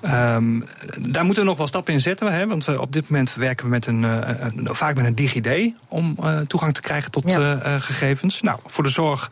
Ja. 0.01 0.35
Um, 0.35 0.65
daar 0.99 1.25
moeten 1.25 1.43
we 1.43 1.49
nog 1.49 1.57
wel 1.57 1.67
stappen 1.67 1.93
in 1.93 2.01
zetten. 2.01 2.33
Hè, 2.33 2.47
want 2.47 2.65
we, 2.65 2.81
op 2.81 2.93
dit 2.93 3.09
moment 3.09 3.33
werken 3.35 3.65
we 3.65 3.71
met 3.71 3.85
een, 3.85 4.03
een 4.03 4.67
vaak 4.71 4.95
met 4.95 5.05
een 5.05 5.15
DigiD 5.15 5.73
om 5.87 6.17
toegang 6.47 6.73
te 6.73 6.81
krijgen 6.81 7.11
tot 7.11 7.23
ja. 7.27 7.79
gegevens. 7.79 8.41
Nou, 8.41 8.59
voor 8.65 8.83
de 8.83 8.89
zorg 8.89 9.31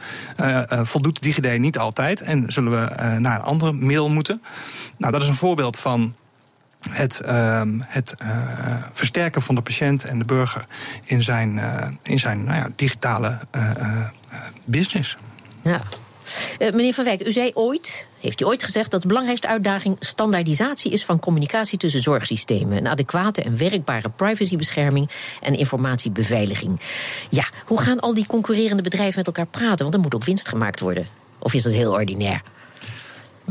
voldoet 0.70 1.22
DigiD 1.22 1.60
niet 1.60 1.78
altijd 1.78 2.22
en 2.22 2.54
zullen 2.54 2.72
we 2.72 2.81
uh, 2.82 3.16
naar 3.16 3.40
een 3.40 3.46
andere 3.46 3.74
middel 3.74 4.10
moeten. 4.10 4.42
Nou, 4.98 5.12
dat 5.12 5.22
is 5.22 5.28
een 5.28 5.36
voorbeeld 5.36 5.78
van 5.78 6.16
het, 6.90 7.22
uh, 7.26 7.62
het 7.86 8.16
uh, 8.24 8.28
versterken 8.94 9.42
van 9.42 9.56
de 9.56 9.62
patiënt 9.62 10.04
en 10.04 10.20
de 10.20 10.26
burger 10.26 10.66
in 11.04 11.24
zijn, 11.24 11.60
in 12.04 12.20
zijn 12.20 12.44
nou 12.44 12.58
ja, 12.58 12.70
digitale 12.76 13.38
business. 14.66 15.18
Ja. 15.62 15.82
meneer 16.60 16.94
Van 16.94 17.04
Wijk, 17.04 17.28
u 17.28 17.32
zei 17.32 17.52
ooit 17.54 18.08
heeft 18.22 18.42
u 18.42 18.46
ooit 18.46 18.64
gezegd 18.64 18.92
dat 18.92 19.02
de 19.02 19.08
belangrijkste 19.08 19.48
uitdaging 19.48 19.96
standaardisatie 20.00 20.92
is 20.92 21.06
van 21.06 21.20
communicatie 21.20 21.78
tussen 21.78 22.02
zorgsystemen. 22.02 22.78
Een 22.78 22.88
adequate 22.88 23.42
en 23.42 23.58
werkbare 23.58 24.10
privacybescherming 24.10 25.10
en 25.42 25.58
informatiebeveiliging. 25.58 26.80
Ja, 27.30 27.46
hoe 27.66 27.82
gaan 27.82 28.00
al 28.00 28.14
die 28.14 28.26
concurrerende 28.26 28.84
bedrijven 28.84 29.18
met 29.18 29.28
elkaar 29.28 29.48
praten? 29.48 29.78
Want 29.78 29.94
er 29.94 30.00
moet 30.00 30.16
ook 30.16 30.24
winst 30.24 30.48
gemaakt 30.48 30.80
worden. 30.80 31.08
Of 31.40 31.54
is 31.54 31.64
dat 31.64 31.74
heel 31.74 31.92
ordinair? 31.92 32.42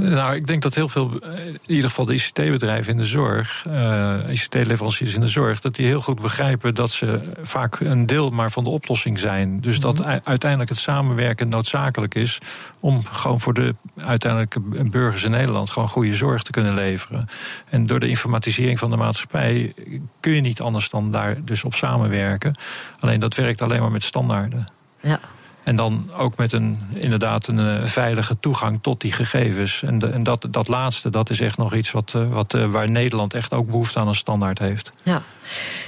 Nou, 0.01 0.35
ik 0.35 0.47
denk 0.47 0.63
dat 0.63 0.75
heel 0.75 0.89
veel, 0.89 1.21
eh, 1.21 1.47
in 1.47 1.61
ieder 1.67 1.89
geval 1.89 2.05
de 2.05 2.15
ICT-bedrijven 2.15 2.93
in 2.93 2.99
de 2.99 3.05
zorg, 3.05 3.65
uh, 3.71 4.17
ICT-leveranciers 4.29 5.15
in 5.15 5.21
de 5.21 5.29
zorg, 5.29 5.61
dat 5.61 5.75
die 5.75 5.87
heel 5.87 6.01
goed 6.01 6.21
begrijpen 6.21 6.75
dat 6.75 6.91
ze 6.91 7.21
vaak 7.43 7.81
een 7.81 8.07
deel 8.07 8.31
maar 8.31 8.51
van 8.51 8.65
de 8.65 8.71
oplossing 8.71 9.19
zijn. 9.19 9.61
Dus 9.61 9.81
dat 9.81 9.99
mhm. 9.99 10.19
uiteindelijk 10.25 10.71
het 10.71 10.79
samenwerken 10.79 11.49
noodzakelijk 11.49 12.15
is 12.15 12.39
om 12.81 13.05
gewoon 13.05 13.41
voor 13.41 13.55
de 13.55 13.75
uiteindelijke 13.97 14.61
burgers 14.85 15.25
in 15.25 15.31
Nederland 15.31 15.71
gewoon 15.71 15.89
goede 15.89 16.15
zorg 16.15 16.43
te 16.43 16.51
kunnen 16.51 16.75
leveren. 16.75 17.29
En 17.69 17.87
door 17.87 18.01
de 18.01 18.09
informatisering 18.09 18.79
van 18.79 18.91
de 18.91 18.97
maatschappij 18.97 19.75
kun 20.21 20.33
je 20.33 20.41
niet 20.41 20.61
anders 20.61 20.89
dan 20.89 21.11
daar 21.11 21.45
dus 21.45 21.65
op 21.65 21.75
samenwerken. 21.75 22.55
Alleen 23.01 23.21
dat 23.21 23.35
werkt 23.35 23.63
alleen 23.63 23.81
maar 23.81 23.93
met 23.93 24.03
standaarden. 24.03 24.65
Ja. 25.01 25.21
En 25.71 25.77
dan 25.77 26.11
ook 26.17 26.37
met 26.37 26.53
een, 26.53 26.79
inderdaad 26.95 27.47
een 27.47 27.59
eh, 27.59 27.87
veilige 27.87 28.37
toegang 28.41 28.79
tot 28.83 29.01
die 29.01 29.13
gegevens. 29.13 29.83
En, 29.83 29.99
de, 29.99 30.07
en 30.07 30.23
dat, 30.23 30.47
dat 30.51 30.69
laatste, 30.69 31.11
dat 31.11 31.31
is 31.31 31.41
echt 31.41 31.57
nog 31.57 31.75
iets 31.75 31.91
wat, 31.91 32.13
eh, 32.15 32.33
wat, 32.33 32.55
eh, 32.55 32.71
waar 32.71 32.91
Nederland 32.91 33.35
echt 33.35 33.55
ook 33.55 33.67
behoefte 33.67 33.99
aan 33.99 34.09
een 34.09 34.15
standaard 34.15 34.59
heeft. 34.59 34.93
Ja. 35.03 35.23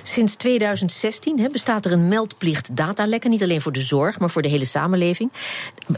Sinds 0.02 0.34
2016 0.34 1.48
bestaat 1.52 1.84
er 1.84 1.92
een 1.92 2.08
meldplicht 2.08 2.76
datalekken. 2.76 3.30
Niet 3.30 3.42
alleen 3.42 3.60
voor 3.60 3.72
de 3.72 3.80
zorg, 3.80 4.18
maar 4.18 4.30
voor 4.30 4.42
de 4.42 4.48
hele 4.48 4.64
samenleving. 4.64 5.32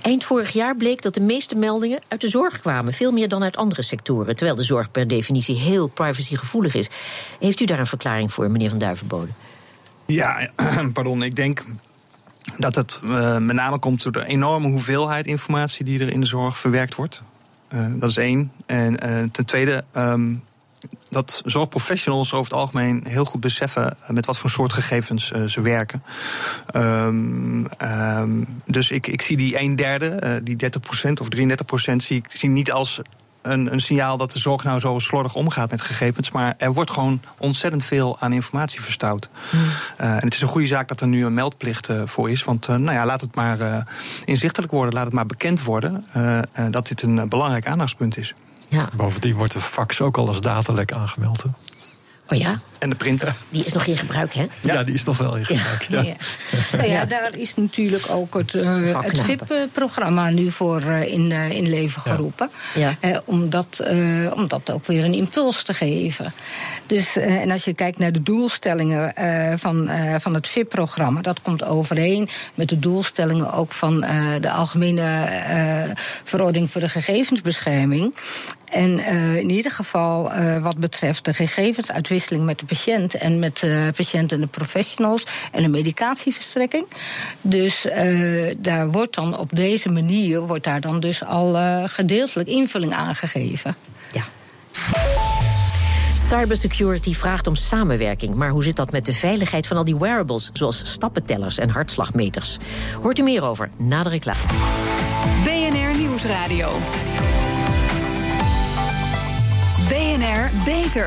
Eind 0.02 0.24
vorig 0.24 0.52
jaar 0.52 0.76
bleek 0.76 1.02
dat 1.02 1.14
de 1.14 1.20
meeste 1.20 1.54
meldingen 1.54 2.00
uit 2.08 2.20
de 2.20 2.28
zorg 2.28 2.60
kwamen. 2.60 2.92
Veel 2.92 3.12
meer 3.12 3.28
dan 3.28 3.42
uit 3.42 3.56
andere 3.56 3.82
sectoren. 3.82 4.36
Terwijl 4.36 4.56
de 4.56 4.64
zorg 4.64 4.90
per 4.90 5.08
definitie 5.08 5.56
heel 5.56 5.86
privacygevoelig 5.86 6.74
is. 6.74 6.88
Heeft 7.40 7.60
u 7.60 7.64
daar 7.64 7.78
een 7.78 7.86
verklaring 7.86 8.32
voor, 8.32 8.50
meneer 8.50 8.70
Van 8.70 8.78
Duivenbode? 8.78 9.30
Ja, 10.06 10.48
pardon. 10.92 11.22
Ik 11.22 11.36
denk 11.36 11.64
dat 12.58 12.74
het 12.74 12.98
uh, 13.04 13.38
met 13.38 13.56
name 13.56 13.78
komt 13.78 14.02
door 14.02 14.12
de 14.12 14.26
enorme 14.26 14.68
hoeveelheid 14.68 15.26
informatie 15.26 15.84
die 15.84 16.00
er 16.00 16.12
in 16.12 16.20
de 16.20 16.26
zorg 16.26 16.58
verwerkt 16.58 16.94
wordt. 16.94 17.22
Uh, 17.74 17.86
dat 17.94 18.10
is 18.10 18.16
één. 18.16 18.52
En 18.66 19.06
uh, 19.06 19.22
ten 19.28 19.46
tweede, 19.46 19.84
um, 19.96 20.42
dat 21.10 21.42
zorgprofessionals 21.44 22.32
over 22.32 22.52
het 22.52 22.60
algemeen 22.60 23.04
heel 23.06 23.24
goed 23.24 23.40
beseffen 23.40 23.96
met 24.08 24.26
wat 24.26 24.38
voor 24.38 24.50
soort 24.50 24.72
gegevens 24.72 25.32
ze 25.46 25.60
werken. 25.60 26.02
Um, 26.76 27.66
um, 27.82 28.46
dus 28.66 28.90
ik, 28.90 29.06
ik 29.06 29.22
zie 29.22 29.36
die 29.36 29.60
een 29.60 29.76
derde, 29.76 30.40
die 30.42 30.56
30% 30.64 31.12
of 31.20 31.28
33%, 31.36 31.96
zie 31.96 32.16
ik 32.16 32.26
zie 32.28 32.48
niet 32.48 32.72
als 32.72 33.00
een, 33.44 33.72
een 33.72 33.80
signaal 33.80 34.16
dat 34.16 34.32
de 34.32 34.38
zorg 34.38 34.64
nou 34.64 34.80
zo 34.80 34.98
slordig 34.98 35.34
omgaat 35.34 35.70
met 35.70 35.80
gegevens. 35.80 36.30
Maar 36.30 36.54
er 36.58 36.72
wordt 36.72 36.90
gewoon 36.90 37.20
ontzettend 37.38 37.84
veel 37.84 38.16
aan 38.20 38.32
informatie 38.32 38.80
verstouwd. 38.82 39.28
Hmm. 39.50 39.60
Uh, 39.60 39.66
en 39.98 40.24
het 40.24 40.34
is 40.34 40.40
een 40.40 40.48
goede 40.48 40.66
zaak 40.66 40.88
dat 40.88 41.00
er 41.00 41.06
nu 41.06 41.24
een 41.24 41.34
meldplicht 41.34 41.88
uh, 41.88 42.02
voor 42.04 42.30
is. 42.30 42.44
Want 42.44 42.68
uh, 42.68 42.76
nou 42.76 42.96
ja, 42.96 43.06
laat 43.06 43.20
het 43.20 43.34
maar 43.34 43.86
inzichtelijk 44.24 44.72
worden, 44.72 44.94
laat 44.94 45.04
het 45.04 45.14
maar 45.14 45.26
bekend 45.26 45.62
worden 45.62 46.04
dat 46.70 46.86
dit 46.86 47.02
een 47.02 47.28
belangrijk 47.28 47.66
aandachtspunt 47.66 48.16
is. 48.16 48.34
Ja. 48.68 48.88
Bovendien 48.92 49.34
wordt 49.34 49.52
de 49.52 49.60
fax 49.60 50.00
ook 50.00 50.16
al 50.16 50.28
als 50.28 50.40
datalek 50.40 50.92
aangemeld. 50.92 51.42
Hè? 51.42 51.48
Oh 52.28 52.38
ja? 52.38 52.60
En 52.78 52.90
de 52.90 52.96
printer. 52.96 53.34
Die 53.48 53.64
is 53.64 53.72
nog 53.72 53.86
in 53.86 53.96
gebruik, 53.96 54.34
hè? 54.34 54.46
Ja, 54.60 54.82
die 54.82 54.94
is 54.94 55.04
nog 55.04 55.18
wel 55.18 55.36
in 55.36 55.44
gebruik. 55.44 55.86
Ja. 55.88 56.02
ja. 56.02 56.14
Nou 56.76 56.90
ja, 56.90 57.04
daar 57.04 57.36
is 57.36 57.56
natuurlijk 57.56 58.10
ook 58.10 58.34
het, 58.34 58.54
uh, 58.54 59.00
het 59.00 59.20
VIP-programma 59.20 60.30
nu 60.30 60.50
voor 60.50 60.82
uh, 60.82 61.12
in, 61.12 61.30
uh, 61.30 61.50
in 61.50 61.68
leven 61.68 62.02
geroepen. 62.02 62.50
Ja. 62.74 62.96
om, 63.24 63.50
dat, 63.50 63.82
om 64.34 64.48
dat 64.48 64.70
ook 64.70 64.86
weer 64.86 65.04
een 65.04 65.14
impuls 65.14 65.62
te 65.62 65.74
geven. 65.74 66.32
Dus, 66.86 67.16
en 67.16 67.50
als 67.50 67.64
je 67.64 67.74
kijkt 67.74 67.98
naar 67.98 68.12
de 68.12 68.22
doelstellingen 68.22 69.12
van, 69.58 69.90
van 70.20 70.34
het 70.34 70.48
VIP-programma, 70.48 71.20
dat 71.20 71.42
komt 71.42 71.64
overeen 71.64 72.28
met 72.54 72.68
de 72.68 72.78
doelstellingen 72.78 73.52
ook 73.52 73.72
van 73.72 74.00
de 74.40 74.50
Algemene 74.50 75.28
Verordening 76.24 76.70
voor 76.70 76.80
de 76.80 76.88
Gegevensbescherming. 76.88 78.14
En 78.74 78.98
uh, 78.98 79.36
in 79.36 79.50
ieder 79.50 79.70
geval 79.70 80.32
uh, 80.32 80.62
wat 80.62 80.78
betreft 80.78 81.24
de 81.24 81.34
gegevensuitwisseling 81.34 82.44
met 82.44 82.58
de 82.58 82.64
patiënt 82.64 83.14
en 83.14 83.38
met 83.38 83.58
de 83.58 83.92
patiënt 83.96 84.32
en 84.32 84.40
de 84.40 84.46
professionals 84.46 85.26
en 85.52 85.62
de 85.62 85.68
medicatieverstrekking. 85.68 86.86
Dus 87.40 87.86
uh, 87.86 88.54
daar 88.58 88.90
wordt 88.90 89.14
dan 89.14 89.38
op 89.38 89.50
deze 89.52 89.88
manier 89.88 90.40
wordt 90.40 90.64
daar 90.64 90.80
dan 90.80 91.00
dus 91.00 91.24
al 91.24 91.56
gedeeltelijk 91.88 92.48
invulling 92.48 92.92
aangegeven. 92.92 93.76
Ja. 94.12 94.24
Cybersecurity 96.28 97.14
vraagt 97.14 97.46
om 97.46 97.54
samenwerking, 97.54 98.34
maar 98.34 98.50
hoe 98.50 98.64
zit 98.64 98.76
dat 98.76 98.92
met 98.92 99.06
de 99.06 99.12
veiligheid 99.12 99.66
van 99.66 99.76
al 99.76 99.84
die 99.84 99.96
wearables, 99.96 100.50
zoals 100.52 100.82
stappentellers 100.84 101.58
en 101.58 101.68
hartslagmeters? 101.70 102.58
Hoort 103.02 103.18
u 103.18 103.22
meer 103.22 103.42
over 103.42 103.70
na 103.76 104.02
de 104.02 104.08
reclame. 104.08 104.38
BNR 105.44 105.98
Nieuwsradio. 105.98 106.78
Beter. 110.64 111.06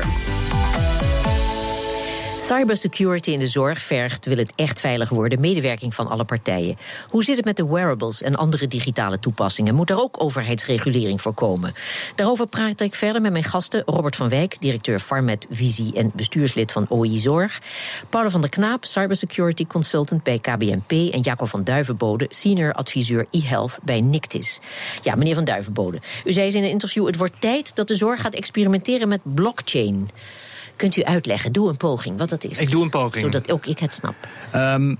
Cybersecurity 2.40 3.30
in 3.30 3.38
de 3.38 3.46
zorg 3.46 3.82
vergt, 3.82 4.26
wil 4.26 4.36
het 4.36 4.52
echt 4.54 4.80
veilig 4.80 5.08
worden, 5.08 5.40
medewerking 5.40 5.94
van 5.94 6.08
alle 6.08 6.24
partijen. 6.24 6.76
Hoe 7.08 7.24
zit 7.24 7.36
het 7.36 7.44
met 7.44 7.56
de 7.56 7.68
wearables 7.68 8.22
en 8.22 8.36
andere 8.36 8.66
digitale 8.66 9.18
toepassingen? 9.18 9.74
Moet 9.74 9.90
er 9.90 10.00
ook 10.00 10.22
overheidsregulering 10.22 11.20
voor 11.20 11.34
komen? 11.34 11.74
Daarover 12.14 12.46
praat 12.46 12.80
ik 12.80 12.94
verder 12.94 13.20
met 13.20 13.32
mijn 13.32 13.44
gasten 13.44 13.82
Robert 13.86 14.16
van 14.16 14.28
Wijk, 14.28 14.60
directeur 14.60 14.98
Farmet 14.98 15.46
Visie 15.50 15.94
en 15.94 16.10
bestuurslid 16.14 16.72
van 16.72 16.86
OI 16.88 17.18
Zorg. 17.18 17.60
Paul 18.08 18.30
van 18.30 18.40
der 18.40 18.50
Knaap, 18.50 18.84
cybersecurity 18.84 19.66
consultant 19.66 20.22
bij 20.22 20.38
KBNP. 20.38 20.90
En 20.90 21.20
Jacob 21.20 21.48
van 21.48 21.64
Duivenbode, 21.64 22.26
senior 22.28 22.72
adviseur 22.72 23.26
e-health 23.30 23.78
bij 23.82 24.00
Nictis. 24.00 24.58
Ja, 25.02 25.14
meneer 25.14 25.34
van 25.34 25.44
Duivenbode, 25.44 26.00
u 26.24 26.32
zei 26.32 26.46
eens 26.46 26.54
in 26.54 26.62
een 26.62 26.70
interview: 26.70 27.06
het 27.06 27.16
wordt 27.16 27.40
tijd 27.40 27.76
dat 27.76 27.88
de 27.88 27.94
zorg 27.94 28.20
gaat 28.20 28.34
experimenteren 28.34 29.08
met 29.08 29.20
blockchain. 29.22 30.10
Kunt 30.78 30.96
u 30.96 31.04
uitleggen, 31.04 31.52
doe 31.52 31.68
een 31.68 31.76
poging, 31.76 32.18
wat 32.18 32.28
dat 32.28 32.44
is? 32.44 32.58
Ik 32.58 32.70
doe 32.70 32.82
een 32.82 32.90
poging. 32.90 33.24
Zodat 33.24 33.50
ook 33.50 33.66
ik 33.66 33.78
het 33.78 33.94
snap. 33.94 34.14
Um, 34.54 34.98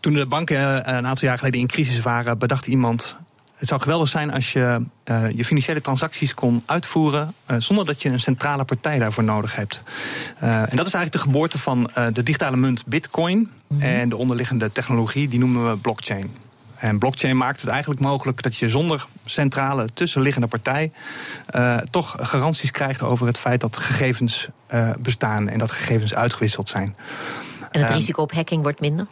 toen 0.00 0.12
de 0.12 0.26
banken 0.26 0.84
eh, 0.84 0.96
een 0.96 1.06
aantal 1.06 1.28
jaar 1.28 1.38
geleden 1.38 1.60
in 1.60 1.66
crisis 1.66 2.00
waren, 2.00 2.38
bedacht 2.38 2.66
iemand 2.66 3.16
het 3.54 3.68
zou 3.68 3.80
geweldig 3.80 4.08
zijn 4.08 4.32
als 4.32 4.52
je 4.52 4.80
uh, 5.04 5.30
je 5.30 5.44
financiële 5.44 5.80
transacties 5.80 6.34
kon 6.34 6.62
uitvoeren 6.66 7.34
uh, 7.50 7.56
zonder 7.60 7.84
dat 7.84 8.02
je 8.02 8.08
een 8.08 8.20
centrale 8.20 8.64
partij 8.64 8.98
daarvoor 8.98 9.24
nodig 9.24 9.54
hebt. 9.54 9.82
Uh, 10.42 10.60
en 10.60 10.76
dat 10.76 10.86
is 10.86 10.94
eigenlijk 10.94 11.12
de 11.12 11.18
geboorte 11.18 11.58
van 11.58 11.90
de 12.12 12.22
digitale 12.22 12.56
munt 12.56 12.86
Bitcoin 12.86 13.38
mm 13.38 13.48
-hmm. 13.68 13.80
en 13.80 14.08
de 14.08 14.16
onderliggende 14.16 14.72
technologie, 14.72 15.28
die 15.28 15.38
noemen 15.38 15.70
we 15.70 15.76
blockchain. 15.76 16.30
En 16.78 16.98
blockchain 16.98 17.36
maakt 17.36 17.60
het 17.60 17.70
eigenlijk 17.70 18.00
mogelijk 18.00 18.42
dat 18.42 18.56
je 18.56 18.68
zonder 18.68 19.06
centrale 19.24 19.88
tussenliggende 19.94 20.46
partij 20.46 20.92
uh, 21.56 21.76
toch 21.76 22.14
garanties 22.20 22.70
krijgt 22.70 23.02
over 23.02 23.26
het 23.26 23.38
feit 23.38 23.60
dat 23.60 23.76
gegevens 23.76 24.48
uh, 24.74 24.90
bestaan 25.00 25.48
en 25.48 25.58
dat 25.58 25.70
gegevens 25.70 26.14
uitgewisseld 26.14 26.68
zijn. 26.68 26.96
En 27.70 27.82
het 27.82 27.90
risico 27.90 28.22
op 28.22 28.32
hacking 28.32 28.62
wordt 28.62 28.80
minder? 28.80 29.06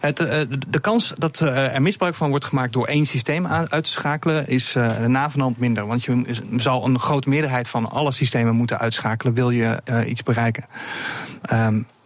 Het, 0.00 0.20
uh, 0.20 0.28
de 0.68 0.80
kans 0.80 1.12
dat 1.18 1.38
er 1.38 1.82
misbruik 1.82 2.14
van 2.14 2.30
wordt 2.30 2.44
gemaakt 2.44 2.72
door 2.72 2.86
één 2.86 3.06
systeem 3.06 3.46
uit 3.46 3.84
te 3.84 3.90
schakelen 3.90 4.48
is 4.48 4.76
navenant 5.06 5.58
minder. 5.58 5.86
Want 5.86 6.04
je 6.04 6.40
zal 6.56 6.84
een 6.84 6.98
grote 6.98 7.28
meerderheid 7.28 7.68
van 7.68 7.90
alle 7.90 8.12
systemen 8.12 8.54
moeten 8.54 8.78
uitschakelen, 8.78 9.34
wil 9.34 9.50
je 9.50 9.82
iets 10.06 10.22
bereiken. 10.22 10.64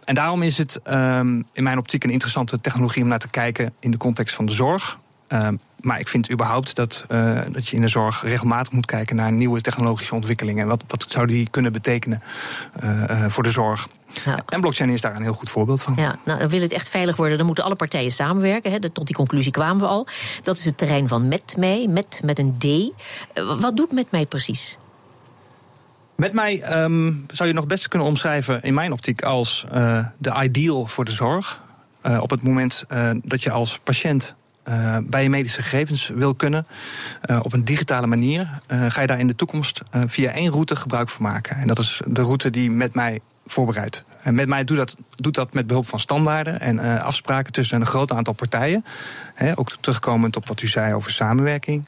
En 0.09 0.15
daarom 0.15 0.41
is 0.43 0.57
het 0.57 0.79
um, 0.87 1.45
in 1.53 1.63
mijn 1.63 1.77
optiek 1.77 2.03
een 2.03 2.09
interessante 2.09 2.61
technologie 2.61 3.03
om 3.03 3.09
naar 3.09 3.19
te 3.19 3.29
kijken 3.29 3.73
in 3.79 3.91
de 3.91 3.97
context 3.97 4.35
van 4.35 4.45
de 4.45 4.51
zorg. 4.51 4.99
Um, 5.27 5.59
maar 5.81 5.99
ik 5.99 6.07
vind 6.07 6.31
überhaupt 6.31 6.75
dat, 6.75 7.05
uh, 7.11 7.39
dat 7.51 7.67
je 7.67 7.75
in 7.75 7.81
de 7.81 7.87
zorg 7.87 8.23
regelmatig 8.23 8.73
moet 8.73 8.85
kijken 8.85 9.15
naar 9.15 9.31
nieuwe 9.31 9.61
technologische 9.61 10.15
ontwikkelingen. 10.15 10.67
Wat, 10.67 10.83
wat 10.87 11.05
zou 11.09 11.27
die 11.27 11.49
kunnen 11.49 11.71
betekenen 11.71 12.21
uh, 12.83 13.03
uh, 13.09 13.25
voor 13.27 13.43
de 13.43 13.51
zorg? 13.51 13.87
Ja. 14.25 14.39
En 14.45 14.61
blockchain 14.61 14.89
is 14.89 15.01
daar 15.01 15.15
een 15.15 15.21
heel 15.21 15.33
goed 15.33 15.49
voorbeeld 15.49 15.81
van. 15.81 15.93
Ja, 15.97 16.19
nou, 16.25 16.39
dan 16.39 16.49
wil 16.49 16.61
het 16.61 16.71
echt 16.71 16.89
veilig 16.89 17.15
worden, 17.15 17.37
dan 17.37 17.45
moeten 17.45 17.63
alle 17.63 17.75
partijen 17.75 18.11
samenwerken. 18.11 18.71
Hè. 18.71 18.89
Tot 18.89 19.05
die 19.05 19.15
conclusie 19.15 19.51
kwamen 19.51 19.81
we 19.81 19.87
al. 19.87 20.07
Dat 20.41 20.57
is 20.57 20.65
het 20.65 20.77
terrein 20.77 21.07
van 21.07 21.27
met 21.27 21.55
mij, 21.57 21.87
met, 21.89 22.21
met 22.23 22.39
een 22.39 22.57
D. 22.57 22.91
Wat 23.59 23.77
doet 23.77 23.91
met 23.91 24.11
mij 24.11 24.25
precies? 24.25 24.77
Met 26.19 26.33
mij 26.33 26.83
um, 26.83 27.25
zou 27.31 27.49
je 27.49 27.55
nog 27.55 27.67
best 27.67 27.87
kunnen 27.87 28.07
omschrijven, 28.07 28.61
in 28.61 28.73
mijn 28.73 28.91
optiek, 28.91 29.21
als 29.21 29.65
uh, 29.73 30.05
de 30.17 30.41
ideal 30.43 30.85
voor 30.85 31.05
de 31.05 31.11
zorg. 31.11 31.61
Uh, 32.05 32.21
op 32.21 32.29
het 32.29 32.41
moment 32.41 32.83
uh, 32.93 33.09
dat 33.23 33.43
je 33.43 33.51
als 33.51 33.79
patiënt 33.83 34.35
bij 35.03 35.23
je 35.23 35.29
medische 35.29 35.61
gegevens 35.61 36.07
wil 36.07 36.35
kunnen 36.35 36.67
op 37.41 37.53
een 37.53 37.65
digitale 37.65 38.07
manier, 38.07 38.59
ga 38.67 39.01
je 39.01 39.07
daar 39.07 39.19
in 39.19 39.27
de 39.27 39.35
toekomst 39.35 39.81
via 40.07 40.31
één 40.31 40.51
route 40.51 40.75
gebruik 40.75 41.09
van 41.09 41.25
maken. 41.25 41.57
En 41.57 41.67
dat 41.67 41.79
is 41.79 42.01
de 42.05 42.21
route 42.21 42.49
die 42.49 42.71
met 42.71 42.93
mij 42.93 43.19
voorbereidt. 43.47 44.03
En 44.21 44.35
met 44.35 44.47
mij 44.47 44.63
doet 44.63 44.77
dat, 44.77 44.95
doet 45.15 45.35
dat 45.35 45.53
met 45.53 45.67
behulp 45.67 45.87
van 45.87 45.99
standaarden 45.99 46.59
en 46.59 46.79
afspraken 47.01 47.53
tussen 47.53 47.81
een 47.81 47.87
groot 47.87 48.11
aantal 48.11 48.33
partijen. 48.33 48.85
Ook 49.55 49.71
terugkomend 49.79 50.35
op 50.35 50.47
wat 50.47 50.61
u 50.61 50.67
zei 50.67 50.93
over 50.93 51.11
samenwerking. 51.11 51.87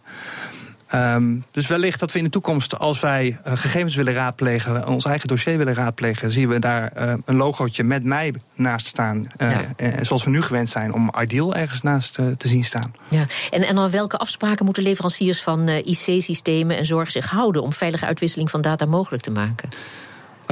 Ehm, 0.91 1.37
dus 1.51 1.67
wellicht 1.67 1.99
dat 1.99 2.11
we 2.11 2.17
in 2.17 2.23
de 2.23 2.29
toekomst, 2.29 2.79
als 2.79 2.99
wij 2.99 3.37
gegevens 3.43 3.95
willen 3.95 4.13
raadplegen, 4.13 4.87
ons 4.87 5.05
eigen 5.05 5.27
dossier 5.27 5.57
willen 5.57 5.73
raadplegen, 5.73 6.31
zien 6.31 6.49
we 6.49 6.59
daar 6.59 6.91
een 7.25 7.35
logootje 7.35 7.83
met 7.83 8.03
mij 8.03 8.33
naast 8.53 8.87
staan. 8.87 9.27
zoals 10.01 10.23
we 10.23 10.29
nu 10.29 10.41
gewend 10.41 10.69
zijn 10.69 10.93
om 10.93 11.11
Ideal 11.21 11.55
ergens 11.55 11.81
naast 11.81 12.13
te 12.13 12.47
zien 12.47 12.63
staan. 12.63 12.93
Ja. 13.07 13.25
En, 13.51 13.63
en 13.63 13.77
aan 13.77 13.89
welke 13.89 14.17
afspraken 14.17 14.65
moeten 14.65 14.83
leveranciers 14.83 15.41
van 15.41 15.67
IC-systemen 15.69 16.77
en 16.77 16.85
zorg 16.85 17.11
zich 17.11 17.29
houden 17.29 17.61
om 17.61 17.73
veilige 17.73 18.05
uitwisseling 18.05 18.49
van 18.49 18.61
data 18.61 18.85
mogelijk 18.85 19.23
te 19.23 19.31
maken? 19.31 19.69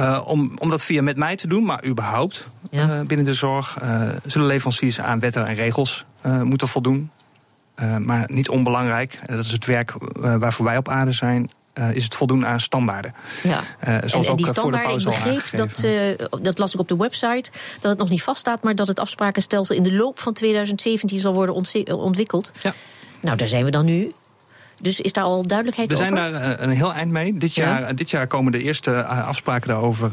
Uh, 0.00 0.20
om, 0.24 0.52
om 0.58 0.70
dat 0.70 0.82
via 0.82 1.02
met 1.02 1.16
mij 1.16 1.36
te 1.36 1.48
doen, 1.48 1.64
maar 1.64 1.84
überhaupt 1.84 2.46
uh, 2.70 3.00
binnen 3.06 3.26
de 3.26 3.34
zorg 3.34 3.78
uh, 3.82 4.02
zullen 4.26 4.46
leveranciers 4.46 5.00
aan 5.00 5.20
wetten 5.20 5.46
en 5.46 5.54
regels 5.54 6.04
moeten 6.42 6.68
voldoen. 6.68 7.10
Maar 7.98 8.30
niet 8.32 8.48
onbelangrijk, 8.48 9.18
dat 9.26 9.44
is 9.44 9.50
het 9.50 9.66
werk 9.66 9.94
waarvoor 10.20 10.66
wij 10.66 10.76
op 10.76 10.88
aarde 10.88 11.12
zijn. 11.12 11.50
is 11.92 12.04
het 12.04 12.14
voldoen 12.14 12.46
aan 12.46 12.60
standaarden. 12.60 13.14
Ja. 13.42 13.60
zoals 14.06 14.26
en, 14.26 14.36
die 14.36 14.46
standaarden, 14.46 14.98
ik 14.98 15.04
begreep 15.04 15.42
dat, 15.50 15.84
dat 16.42 16.58
las 16.58 16.74
ik 16.74 16.80
op 16.80 16.88
de 16.88 16.96
website, 16.96 17.50
dat 17.80 17.90
het 17.90 17.98
nog 17.98 18.08
niet 18.08 18.22
vaststaat, 18.22 18.62
maar 18.62 18.74
dat 18.74 18.86
het 18.86 19.00
afsprakenstelsel 19.00 19.74
in 19.74 19.82
de 19.82 19.92
loop 19.92 20.18
van 20.18 20.32
2017 20.32 21.20
zal 21.20 21.34
worden 21.34 21.54
ontwikkeld. 21.86 22.52
Ja. 22.62 22.74
Nou, 23.20 23.36
daar 23.36 23.48
zijn 23.48 23.64
we 23.64 23.70
dan 23.70 23.84
nu. 23.84 24.12
Dus 24.80 25.00
is 25.00 25.12
daar 25.12 25.24
al 25.24 25.46
duidelijkheid 25.46 25.92
over? 25.92 26.04
We 26.04 26.16
zijn 26.16 26.32
daar 26.32 26.42
eh, 26.42 26.66
een 26.66 26.70
heel 26.70 26.94
eind 26.94 27.12
mee. 27.12 27.38
Dit 27.38 27.54
jaar, 27.54 27.94
dit 27.96 28.10
jaar 28.10 28.26
komen 28.26 28.52
de 28.52 28.62
eerste 28.62 28.92
eh, 28.92 29.26
afspraken 29.26 29.68
daarover 29.68 30.10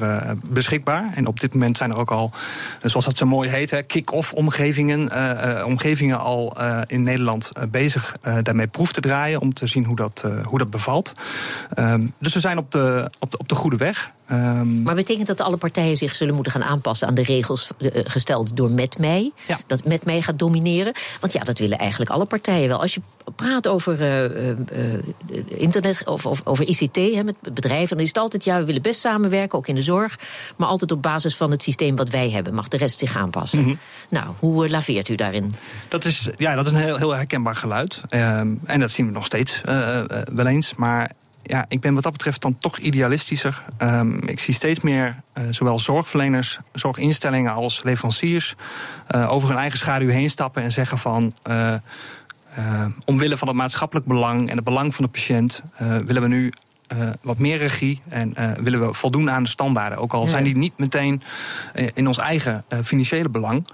beschikbaar. 0.50 1.12
En 1.16 1.28
op 1.28 1.40
dit 1.40 1.54
moment 1.54 1.78
zijn 1.78 1.92
er 1.92 1.98
ook 1.98 2.12
al, 2.12 2.32
zoals 2.82 3.06
dat 3.06 3.18
zo 3.18 3.26
mooi 3.26 3.50
heet, 3.50 3.84
kick-off 3.88 4.34
omgevingen, 4.34 5.10
uh, 5.14 5.66
omgevingen 5.66 6.20
al 6.20 6.58
in 6.88 7.04
Nederland 7.04 7.52
bezig 7.70 8.16
daarmee 8.42 8.68
proef 8.68 8.92
te 8.92 9.02
draaien 9.02 9.42
om 9.42 9.54
te 9.54 9.68
zien 9.68 9.86
hoe 9.86 9.96
dat, 9.96 10.26
hoe 10.44 10.58
dat 10.58 10.70
bevalt. 10.70 11.14
Um, 11.80 12.14
dus 12.20 12.34
we 12.34 12.40
zijn 12.40 12.58
op 12.58 12.72
de, 12.72 13.12
op 13.20 13.32
de, 13.32 13.38
op 13.38 13.50
de 13.50 13.56
goede 13.56 13.78
weg. 13.78 14.12
Um, 14.32 14.82
maar 14.82 14.96
betekent 14.96 15.28
dat 15.28 15.42
alle 15.42 15.58
partijen 15.58 15.98
zich 15.98 16.16
zullen 16.16 16.34
moeten 16.34 16.52
gaan 16.52 16.64
aanpassen 16.64 17.08
aan 17.08 17.14
de 17.14 17.24
regels 17.24 17.70
gesteld 17.94 18.58
door 18.58 18.72
Met 18.72 18.98
mij? 18.98 19.32
Ja. 19.48 19.60
Dat 19.66 19.86
Met 19.86 20.06
mij 20.06 20.22
gaat 20.22 20.40
domineren? 20.40 20.94
Want 21.20 21.34
ja, 21.34 21.44
dat 21.44 21.60
willen 21.60 21.78
eigenlijk 21.78 22.12
alle 22.12 22.26
partijen 22.26 22.68
wel. 22.68 22.82
Als 22.82 22.94
je 22.94 23.02
praat 23.36 23.68
over 23.68 24.02
uh, 24.02 24.60
internet 25.48 26.06
of, 26.06 26.26
of, 26.26 26.42
over 26.44 26.68
ICT 26.68 26.96
hè, 26.96 27.24
met 27.24 27.36
bedrijven, 27.42 27.96
dan 27.96 28.00
is 28.00 28.08
het 28.08 28.18
altijd 28.18 28.44
ja, 28.44 28.60
we 28.60 28.66
willen 28.66 28.82
best 28.82 29.00
samenwerken, 29.00 29.58
ook 29.58 29.68
in 29.68 29.76
de 29.76 29.82
zorg, 29.82 30.20
maar 30.56 30.68
altijd 30.68 30.92
op 30.92 31.02
basis 31.02 31.36
van 31.36 31.52
het 31.52 31.64
systeem 31.64 31.96
wat 31.96 32.10
wij 32.10 32.30
hebben. 32.30 32.54
Mag 32.54 32.68
de 32.68 32.78
rest 32.78 33.00
zich 33.00 33.16
aanpassen? 33.16 33.60
Mm 33.60 33.66
-hmm. 33.66 33.80
Nou, 34.10 34.26
hoe 34.40 34.70
laveert 34.70 35.10
u 35.10 35.16
daarin? 35.16 35.52
Dat 35.88 36.06
is, 36.06 36.30
ja, 36.38 36.56
dat 36.56 36.66
is 36.66 36.72
een 36.72 36.78
heel, 36.78 36.98
heel 36.98 37.16
herkenbaar 37.16 37.56
geluid. 37.56 38.02
Ehm, 38.10 38.54
en 38.66 38.80
dat 38.80 38.92
zien 38.92 39.06
we 39.06 39.12
nog 39.12 39.26
steeds 39.26 39.62
wel 40.34 40.46
eens. 40.46 40.76
Maar 40.76 41.12
ja, 41.48 41.66
ik 41.68 41.82
ben 41.82 41.94
wat 41.94 42.04
dat 42.04 42.12
betreft 42.12 42.42
dan 42.42 42.58
toch 42.58 42.77
idealistischer. 42.77 43.63
Um, 43.82 44.27
ik 44.27 44.39
zie 44.39 44.54
steeds 44.54 44.80
meer 44.80 45.22
uh, 45.34 45.44
zowel 45.51 45.80
zorgverleners, 45.80 46.60
zorginstellingen 46.74 47.54
als 47.54 47.84
leveranciers 47.84 48.56
uh, 49.12 49.32
over 49.32 49.50
hun 49.50 49.58
eigen 49.58 49.77
schaduw 49.77 50.10
heen 50.10 50.30
stappen 50.30 50.63
en 50.63 50.72
zeggen 50.72 50.98
van. 50.98 51.34
Uh, 51.50 51.74
omwille 53.06 53.38
van 53.38 53.48
het 53.48 53.58
maatschappelijk 53.58 54.06
belang 54.06 54.50
en 54.50 54.56
het 54.56 54.66
belang 54.66 54.96
van 54.96 55.06
de 55.06 55.12
patiënt 55.12 55.62
willen 56.06 56.22
we 56.22 56.27
nu 56.27 56.51
uh, 56.94 57.10
wat 57.22 57.38
meer 57.38 57.58
regie 57.58 58.01
en 58.08 58.34
uh, 58.38 58.51
willen 58.51 58.88
we 58.88 58.94
voldoen 58.94 59.32
aan 59.32 59.44
de 59.44 59.50
standaarden. 59.50 60.00
Ook 60.00 60.13
al 60.13 60.24
ja. 60.24 60.29
zijn 60.29 60.44
die 60.44 60.58
niet 60.58 60.77
meteen 60.77 61.22
in 61.94 62.08
ons 62.08 62.17
eigen 62.17 62.65
financiële 62.84 63.29
belang. 63.29 63.67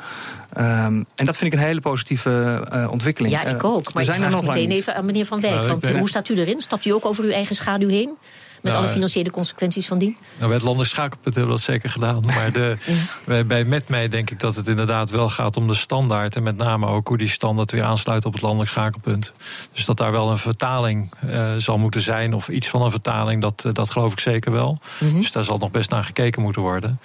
Um, 0.57 1.05
en 1.15 1.25
dat 1.25 1.37
vind 1.37 1.53
ik 1.53 1.59
een 1.59 1.65
hele 1.65 1.81
positieve 1.81 2.67
ontwikkeling. 2.89 3.33
Ja, 3.33 3.41
ik 3.41 3.63
ook. 3.63 3.93
Maar 3.93 4.05
we 4.05 4.11
ik 4.11 4.17
vraag 4.17 4.31
nog 4.31 4.45
meteen 4.45 4.71
even 4.71 4.95
aan 4.95 5.05
meneer 5.05 5.25
Van 5.25 5.41
Wijk. 5.41 5.55
Nou, 5.55 5.67
want 5.67 5.89
hoe 5.89 6.09
staat 6.09 6.29
u 6.29 6.35
erin? 6.35 6.61
Stapt 6.61 6.85
u 6.85 6.89
ook 6.89 7.05
over 7.05 7.23
uw 7.23 7.31
eigen 7.31 7.55
schaduw 7.55 7.89
heen? 7.89 8.17
Met 8.63 8.71
nou, 8.71 8.85
alle 8.85 8.93
financiële 8.93 9.31
consequenties 9.31 9.87
van 9.87 9.97
die? 9.97 10.17
Nou, 10.35 10.45
bij 10.45 10.53
het 10.53 10.61
landelijk 10.61 10.91
schakelpunt 10.91 11.35
hebben 11.35 11.53
we 11.53 11.59
dat 11.59 11.69
zeker 11.69 11.89
gedaan. 11.89 12.23
Maar 12.35 12.51
de, 12.51 12.77
ja. 13.25 13.43
bij, 13.43 13.65
Met 13.65 13.89
mij 13.89 14.07
denk 14.07 14.29
ik 14.29 14.39
dat 14.39 14.55
het 14.55 14.67
inderdaad 14.67 15.09
wel 15.09 15.29
gaat 15.29 15.57
om 15.57 15.67
de 15.67 15.73
standaard. 15.73 16.35
En 16.35 16.43
met 16.43 16.57
name 16.57 16.87
ook 16.87 17.07
hoe 17.07 17.17
die 17.17 17.27
standaard 17.27 17.71
weer 17.71 17.83
aansluit 17.83 18.25
op 18.25 18.33
het 18.33 18.41
landelijk 18.41 18.69
schakelpunt. 18.69 19.33
Dus 19.71 19.85
dat 19.85 19.97
daar 19.97 20.11
wel 20.11 20.31
een 20.31 20.37
vertaling 20.37 21.11
uh, 21.25 21.51
zal 21.57 21.77
moeten 21.77 22.01
zijn. 22.01 22.33
Of 22.33 22.49
iets 22.49 22.67
van 22.67 22.81
een 22.81 22.91
vertaling, 22.91 23.41
dat, 23.41 23.65
dat 23.73 23.89
geloof 23.89 24.11
ik 24.11 24.19
zeker 24.19 24.51
wel. 24.51 24.79
Mm 24.99 25.09
-hmm. 25.09 25.17
Dus 25.17 25.31
daar 25.31 25.43
zal 25.43 25.57
nog 25.57 25.71
best 25.71 25.89
naar 25.89 26.03
gekeken 26.03 26.41
moeten 26.41 26.61
worden. 26.61 26.99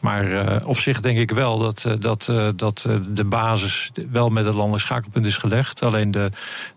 Maar 0.00 0.24
uh, 0.24 0.56
op 0.64 0.78
zich 0.78 1.00
denk 1.00 1.18
ik 1.18 1.30
wel 1.30 1.58
dat, 1.58 1.86
dat, 1.98 2.32
dat 2.56 2.86
de 3.08 3.24
basis 3.24 3.90
wel 4.10 4.28
met 4.28 4.44
het 4.44 4.54
landelijk 4.54 4.84
schakelpunt 4.84 5.26
is 5.26 5.36
gelegd. 5.36 5.82
Alleen 5.82 6.10
de, 6.10 6.30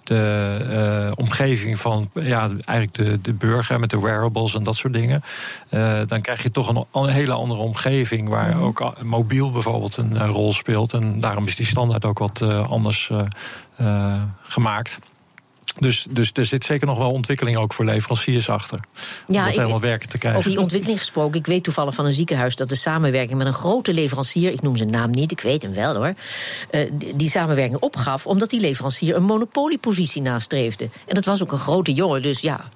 de 0.04 1.12
omgeving 1.18 1.80
van 1.80 2.10
ja, 2.14 2.50
eigenlijk 2.66 2.94
de, 2.94 3.22
de 3.22 3.34
burger 3.34 3.80
met 3.80 3.90
de 3.90 4.00
wearables 4.22 4.56
en 4.56 4.64
dat 4.64 4.76
soort 4.76 4.94
dingen. 4.94 5.24
dan 6.08 6.22
krijg 6.22 6.44
je 6.44 6.52
toch 6.52 6.68
een, 6.70 6.86
een, 6.92 7.10
hele 7.10 7.34
andere 7.34 7.62
omgeving 7.62 8.30
waar 8.30 8.48
mm 8.48 8.52
-hmm. 8.52 8.64
ook 8.64 9.04
mobiel 9.04 9.52
bijvoorbeeld 9.52 9.98
een 9.98 10.28
rol 10.28 10.54
speelt. 10.54 10.94
En 10.94 11.20
daarom 11.20 11.48
is 11.48 11.56
die 11.56 11.66
standaard 11.66 12.06
ook 12.06 12.20
wat 12.20 12.42
anders 12.42 13.12
gemaakt. 14.44 15.00
Dus, 15.80 16.06
dus 16.10 16.32
er 16.34 16.46
zit 16.46 16.64
zeker 16.64 16.88
nog 16.88 16.98
wel 16.98 17.12
ontwikkeling 17.12 17.58
ook 17.58 17.74
voor 17.74 17.86
leveranciers 17.86 18.50
achter. 18.50 18.80
Om 19.28 19.36
ja, 19.36 19.46
dat 19.46 19.56
helemaal 19.56 19.80
werken 19.80 20.10
te 20.10 20.18
krijgen. 20.18 20.40
Over 20.40 20.52
die 20.52 20.60
ontwikkeling 20.60 21.00
gesproken. 21.00 21.40
Ik 21.40 21.46
weet 21.46 21.64
toevallig 21.64 21.96
van 21.96 22.06
een 22.06 22.14
ziekenhuis 22.14 22.56
dat 22.56 22.70
de 22.70 22.76
samenwerking 22.76 23.38
met 23.38 23.48
een 23.48 23.54
grote 23.54 23.94
leverancier, 23.94 24.52
ik 24.52 24.62
noem 24.62 24.78
zijn 24.78 24.90
naam 24.90 25.12
niet, 25.12 25.32
ik 25.32 25.40
weet 25.40 25.62
hem 25.62 25.74
wel 25.74 25.96
hoor, 25.96 26.14
die 27.16 27.30
samenwerking 27.30 27.80
opgaf 27.80 28.26
omdat 28.26 28.50
die 28.50 28.60
leverancier 28.60 29.16
een 29.16 29.24
monopoliepositie 29.24 30.22
nastreefde. 30.22 30.90
En 31.06 31.16
dat 31.16 31.26
was 31.26 31.42
ook 31.42 31.52
een 31.52 31.60
grote 31.60 31.94
jongen, 31.94 32.22
dus 32.22 32.40
ja, 32.40 32.70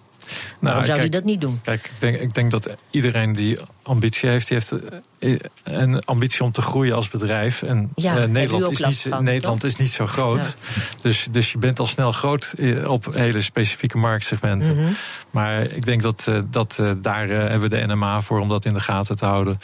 Waarom 0.59 0.81
nou, 0.81 0.85
zou 0.85 0.99
hij 0.99 1.09
dat 1.09 1.23
niet 1.23 1.41
doen? 1.41 1.59
Kijk, 1.61 1.85
ik 1.85 1.91
denk, 1.99 2.17
ik 2.17 2.33
denk 2.33 2.51
dat 2.51 2.75
iedereen 2.89 3.33
die 3.33 3.57
ambitie 3.85 4.29
heeft, 4.29 4.47
die 4.47 4.57
heeft 4.57 4.73
eh, 5.19 5.35
een 5.63 6.05
ambitie 6.05 6.43
om 6.43 6.51
te 6.51 6.61
groeien 6.61 6.95
als 6.95 7.09
bedrijf. 7.09 7.61
En 7.61 7.91
ja, 7.95 8.17
uh, 8.17 8.23
Nederland, 8.23 8.71
is 8.71 8.85
niet, 8.85 9.05
van, 9.09 9.23
Nederland 9.23 9.63
is 9.63 9.75
niet 9.75 9.91
zo 9.91 10.07
groot. 10.07 10.43
Ja. 10.43 10.81
Dus, 11.01 11.27
dus 11.31 11.51
je 11.51 11.57
bent 11.57 11.79
al 11.79 11.87
snel 11.87 12.11
groot 12.11 12.53
eh, 12.57 12.91
op 12.91 13.05
hele 13.13 13.41
specifieke 13.41 13.97
marktsegmenten. 13.97 14.71
Mm 14.71 14.83
-hmm. 14.83 14.95
Maar 15.31 15.61
ik 15.61 15.85
denk 15.85 16.01
dat, 16.01 16.31
dat 16.49 16.83
daar 16.97 17.27
hebben 17.27 17.69
we 17.69 17.75
de 17.75 17.85
NMA 17.85 18.21
voor 18.21 18.39
om 18.39 18.49
dat 18.49 18.65
in 18.65 18.73
de 18.73 18.79
gaten 18.79 19.15
te 19.15 19.25
houden. 19.25 19.59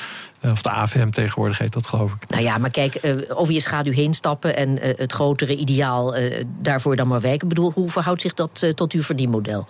Of 0.51 0.62
de 0.62 0.69
AVM 0.69 1.10
tegenwoordig 1.10 1.57
heet 1.57 1.73
dat, 1.73 1.88
geloof 1.88 2.13
ik. 2.13 2.29
Nou 2.29 2.43
ja, 2.43 2.57
maar 2.57 2.71
kijk, 2.71 2.99
over 3.29 3.53
je 3.53 3.60
schaduw 3.60 3.93
heen 3.93 4.13
stappen 4.13 4.55
en 4.55 4.77
het 4.79 5.12
grotere 5.12 5.55
ideaal 5.55 6.15
daarvoor 6.62 6.95
dan 6.95 7.07
maar 7.07 7.21
wijken. 7.21 7.41
Ik 7.41 7.53
bedoel, 7.55 7.71
hoe 7.71 7.89
verhoudt 7.89 8.21
zich 8.21 8.34
dat 8.34 8.71
tot 8.75 8.91
uw 8.91 9.03
verdienmodel? 9.03 9.67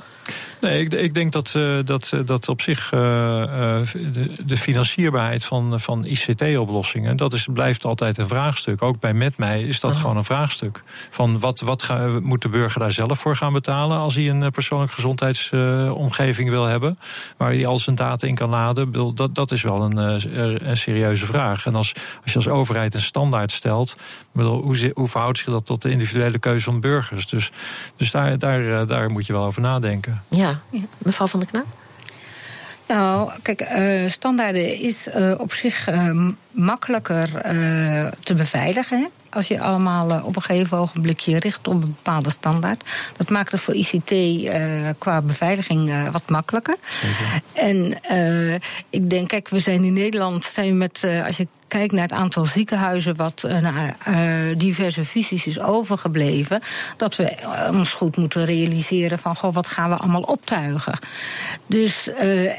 Nee, 0.61 0.83
ik, 0.83 0.93
ik 0.93 1.13
denk 1.13 1.31
dat, 1.31 1.51
dat, 1.85 2.11
dat 2.25 2.49
op 2.49 2.61
zich 2.61 2.89
de 4.45 4.57
financierbaarheid 4.57 5.45
van, 5.45 5.79
van 5.79 6.05
ICT-oplossingen, 6.05 7.17
dat 7.17 7.33
is, 7.33 7.47
blijft 7.53 7.85
altijd 7.85 8.17
een 8.17 8.27
vraagstuk. 8.27 8.81
Ook 8.81 8.99
bij 8.99 9.13
Met 9.13 9.37
mij 9.37 9.61
is 9.63 9.79
dat 9.79 9.91
Aha. 9.91 9.99
gewoon 9.99 10.17
een 10.17 10.23
vraagstuk. 10.23 10.83
Van 11.09 11.39
wat, 11.39 11.59
wat 11.59 11.83
ga, 11.83 12.19
moet 12.21 12.41
de 12.41 12.49
burger 12.49 12.79
daar 12.79 12.91
zelf 12.91 13.19
voor 13.19 13.35
gaan 13.35 13.53
betalen 13.53 13.97
als 13.97 14.15
hij 14.15 14.29
een 14.29 14.51
persoonlijk 14.51 14.91
gezondheidsomgeving 14.91 16.47
uh, 16.47 16.53
wil 16.53 16.65
hebben, 16.65 16.99
waar 17.37 17.51
hij 17.51 17.65
al 17.65 17.79
zijn 17.79 17.95
data 17.95 18.27
in 18.27 18.35
kan 18.35 18.49
laden? 18.49 19.15
Dat, 19.15 19.35
dat 19.35 19.51
is 19.51 19.61
wel 19.61 19.81
een, 19.81 19.97
een 20.69 20.77
serieuze 20.77 21.25
vraag. 21.25 21.65
En 21.65 21.75
als, 21.75 21.93
als 22.23 22.33
je 22.33 22.35
als 22.35 22.47
overheid 22.47 22.93
een 22.93 23.01
standaard 23.01 23.51
stelt, 23.51 23.95
bedoel, 24.31 24.61
hoe, 24.61 24.91
hoe 24.93 25.07
verhoudt 25.07 25.37
zich 25.37 25.47
dat 25.47 25.65
tot 25.65 25.81
de 25.81 25.91
individuele 25.91 26.39
keuze 26.39 26.65
van 26.65 26.79
burgers? 26.79 27.27
Dus, 27.27 27.51
dus 27.95 28.11
daar, 28.11 28.39
daar, 28.39 28.87
daar 28.87 29.11
moet 29.11 29.25
je 29.25 29.33
wel 29.33 29.45
over 29.45 29.61
nadenken. 29.61 30.23
Ja, 30.27 30.59
mevrouw 30.97 31.27
van 31.27 31.39
der 31.39 31.49
Knaap? 31.49 31.65
Nou, 32.91 33.31
kijk, 33.41 33.61
uh, 33.61 34.09
standaarden 34.09 34.79
is 34.79 35.07
uh, 35.07 35.39
op 35.39 35.53
zich 35.53 35.89
uh, 35.89 36.27
makkelijker 36.51 37.29
te 38.23 38.33
beveiligen. 38.33 38.99
Hè? 38.99 39.05
Als 39.29 39.47
je 39.47 39.61
allemaal 39.61 40.21
op 40.23 40.35
een 40.35 40.41
gegeven 40.41 40.77
ogenblik 40.77 41.19
je 41.19 41.39
richt 41.39 41.67
op 41.67 41.73
een 41.73 41.79
bepaalde 41.79 42.29
standaard. 42.29 42.83
Dat 43.17 43.29
maakt 43.29 43.51
het 43.51 43.61
voor 43.61 43.73
ICT 43.73 44.13
qua 44.97 45.21
beveiliging 45.21 46.11
wat 46.11 46.29
makkelijker. 46.29 46.75
Okay. 46.75 47.69
En 47.69 47.99
ik 48.89 49.09
denk, 49.09 49.27
kijk, 49.27 49.49
we 49.49 49.59
zijn 49.59 49.83
in 49.83 49.93
Nederland, 49.93 50.43
zijn 50.43 50.67
we 50.67 50.73
met, 50.73 51.07
als 51.25 51.37
je 51.37 51.47
kijkt 51.71 51.93
naar 51.93 52.03
het 52.03 52.11
aantal 52.11 52.45
ziekenhuizen 52.45 53.15
wat 53.15 53.45
naar 53.61 53.95
uh, 54.07 54.57
diverse 54.57 55.05
visies 55.05 55.47
is 55.47 55.59
overgebleven, 55.59 56.61
dat 56.97 57.15
we 57.15 57.35
ons 57.71 57.93
goed 57.93 58.17
moeten 58.17 58.45
realiseren 58.45 59.19
van 59.19 59.35
goh, 59.35 59.53
wat 59.53 59.67
gaan 59.67 59.89
we 59.89 59.95
allemaal 59.95 60.21
optuigen. 60.21 60.99
Dus 61.67 62.09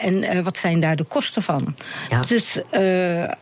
en 0.00 0.44
wat 0.44 0.56
zijn 0.56 0.80
daar 0.80 0.96
de 0.96 1.04
kosten 1.04 1.42
van? 1.42 1.76
Ja. 2.08 2.22
Dus 2.26 2.58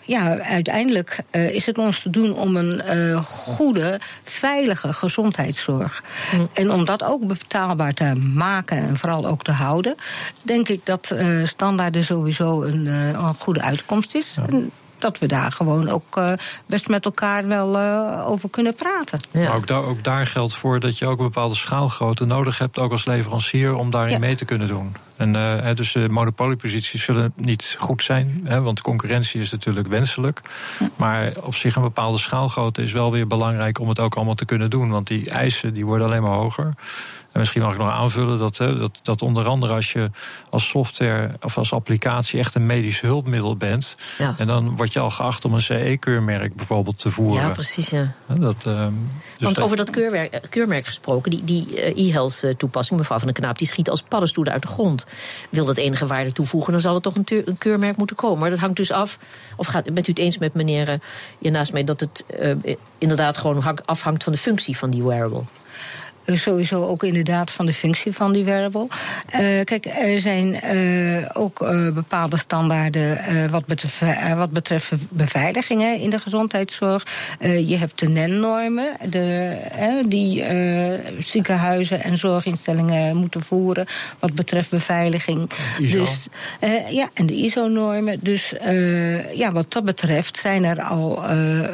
ja, 0.04 0.38
uiteindelijk 0.38 1.22
is 1.30 1.66
het 1.66 1.78
ons 1.78 2.02
te 2.02 2.11
doen 2.11 2.35
om 2.35 2.56
een 2.56 3.24
goede, 3.24 4.00
veilige 4.22 4.92
gezondheidszorg. 4.92 6.02
Hm. 6.30 6.37
En 6.52 6.70
om 6.70 6.85
dat 6.85 7.04
ook 7.04 7.26
betaalbaar 7.26 7.94
te 7.94 8.14
maken 8.35 8.76
en 8.76 8.96
vooral 8.96 9.26
ook 9.26 9.42
te 9.42 9.52
houden, 9.52 9.94
denk 10.42 10.68
ik 10.68 10.87
dat 10.87 11.14
standaarden 11.44 12.04
sowieso 12.04 12.62
een, 12.62 12.87
een 12.87 13.35
goede 13.35 13.62
uitkomst 13.62 14.14
is. 14.14 14.37
Ja. 14.50 14.59
Dat 15.00 15.18
we 15.18 15.26
daar 15.26 15.52
gewoon 15.52 15.88
ook 15.88 16.20
best 16.66 16.88
met 16.88 17.04
elkaar 17.04 17.46
wel 17.46 17.78
over 18.26 18.50
kunnen 18.50 18.74
praten. 18.74 19.20
Ja. 19.30 19.52
ook, 19.52 19.66
daar, 19.66 19.82
ook 19.82 20.04
daar 20.04 20.26
geldt 20.26 20.54
voor 20.54 20.80
dat 20.80 20.98
je 20.98 21.06
ook 21.06 21.18
een 21.18 21.24
bepaalde 21.24 21.54
schaalgrootte 21.54 22.24
nodig 22.24 22.58
hebt, 22.58 22.78
ook 22.78 22.92
als 22.92 23.04
leverancier, 23.04 23.74
om 23.74 23.90
daarin 23.90 24.20
mee 24.20 24.36
te 24.36 24.44
kunnen 24.44 24.68
doen. 24.68 24.94
En 25.16 25.34
uh, 25.34 25.74
dus 25.74 25.92
de 25.92 26.08
monopolieposities 26.08 27.04
zullen 27.04 27.32
niet 27.36 27.76
goed 27.78 28.02
zijn, 28.02 28.40
hè, 28.44 28.60
want 28.60 28.80
concurrentie 28.80 29.40
is 29.40 29.50
natuurlijk 29.50 29.86
wenselijk. 29.86 30.40
Maar 30.96 31.32
op 31.40 31.54
zich 31.54 31.76
een 31.76 31.82
bepaalde 31.82 32.18
schaalgrootte 32.18 32.82
is 32.82 32.92
wel 32.92 33.12
weer 33.12 33.26
belangrijk 33.26 33.78
om 33.78 33.88
het 33.88 34.00
ook 34.00 34.14
allemaal 34.14 34.34
te 34.34 34.44
kunnen 34.44 34.70
doen. 34.70 34.90
Want 34.90 35.06
die 35.06 35.30
eisen 35.30 35.74
die 35.74 35.86
worden 35.86 36.06
alleen 36.06 36.22
maar 36.22 36.30
hoger. 36.30 36.74
En 37.33 37.38
misschien 37.40 37.62
mag 37.62 37.73
ik 37.73 37.79
nog 37.79 37.90
aanvullen 37.90 38.38
dat, 38.38 38.57
dat, 38.57 38.99
dat 39.03 39.23
onder 39.23 39.47
andere 39.47 39.75
als 39.75 39.93
je 39.93 40.11
als 40.51 40.69
software 40.69 41.37
of 41.40 41.59
als 41.59 41.73
applicatie 41.73 42.38
echt 42.38 42.55
een 42.55 42.66
medisch 42.66 43.01
hulpmiddel 43.01 43.57
bent. 43.57 43.97
Ja. 44.19 44.35
En 44.38 44.47
dan 44.47 44.77
word 44.77 44.93
je 44.93 45.01
al 45.01 45.11
geacht 45.11 45.45
om 45.45 45.55
een 45.55 45.61
CE-keurmerk 45.61 46.55
bijvoorbeeld 46.55 46.99
te 46.99 47.11
voeren. 47.11 47.47
Ja, 47.47 47.51
precies. 47.51 47.88
Ja. 47.88 48.14
Dat, 48.27 48.66
um, 48.66 49.11
dus 49.37 49.53
Want 49.53 49.61
over 49.61 49.77
dat 49.77 49.90
keurmerk, 49.90 50.33
eh, 50.33 50.40
keurmerk 50.49 50.87
gesproken, 50.87 51.31
die, 51.31 51.45
die 51.45 51.81
eh, 51.81 52.09
e-health 52.09 52.43
eh, 52.43 52.55
toepassing, 52.55 52.99
mevrouw 52.99 53.19
van 53.19 53.27
den 53.27 53.37
Knaap, 53.37 53.59
die 53.59 53.66
schiet 53.66 53.90
als 53.90 54.03
paddenstoelen 54.03 54.53
uit 54.53 54.62
de 54.62 54.69
grond. 54.69 55.07
Wil 55.51 55.64
dat 55.64 55.77
enige 55.77 56.07
waarde 56.07 56.33
toevoegen, 56.33 56.73
dan 56.73 56.81
zal 56.81 56.95
er 56.95 57.01
toch 57.01 57.14
een, 57.14 57.25
een 57.45 57.59
keurmerk 57.59 57.97
moeten 57.97 58.16
komen. 58.16 58.38
Maar 58.38 58.51
dat 58.51 58.59
hangt 58.59 58.77
dus 58.77 58.90
af. 58.90 59.19
Of 59.57 59.66
gaat, 59.66 59.95
bent 59.95 60.07
u 60.07 60.11
het 60.11 60.21
eens 60.21 60.38
met 60.38 60.55
meneer 60.55 60.99
hier 61.38 61.51
naast 61.51 61.73
mij 61.73 61.85
dat 61.85 62.01
het 62.01 62.25
uh, 62.40 62.75
inderdaad 62.99 63.38
gewoon 63.38 63.85
afhangt 63.85 64.25
van 64.25 64.33
de 64.33 64.38
functie 64.38 64.77
van 64.77 64.90
die 64.90 65.03
wearable? 65.03 65.43
Sowieso 66.26 66.87
ook 66.87 67.02
inderdaad 67.02 67.50
van 67.50 67.66
de 67.66 67.72
functie 67.72 68.12
van 68.12 68.33
die 68.33 68.44
wearable. 68.44 68.87
Uh, 68.90 69.64
kijk, 69.64 69.87
er 69.87 70.20
zijn 70.20 70.74
uh, 70.74 71.26
ook 71.33 71.61
uh, 71.61 71.92
bepaalde 71.92 72.38
standaarden 72.38 73.18
wat, 73.50 73.66
betreft, 73.66 74.00
wat 74.37 74.50
betreft 74.50 74.92
beveiligingen 75.09 75.98
in 75.98 76.11
de 76.11 76.18
gezondheidszorg. 76.18 77.06
je 77.40 77.76
hebt 77.76 77.98
de 77.98 78.09
NEN-normen, 78.09 78.88
die 80.06 80.44
ziekenhuizen 81.18 82.02
en 82.02 82.16
zorginstellingen 82.16 83.16
moeten 83.16 83.42
voeren 83.42 83.87
wat 84.18 84.35
betreft 84.35 84.70
beveiliging. 84.70 85.50
ISO. 85.78 85.98
Dus, 85.98 86.26
ja, 86.90 87.09
en 87.14 87.26
de 87.26 87.35
ISO-normen. 87.35 88.18
Dus 88.22 88.54
ja, 89.35 89.52
wat 89.52 89.72
dat 89.72 89.85
betreft 89.85 90.38
zijn 90.38 90.64
er 90.64 90.83
al 90.83 91.22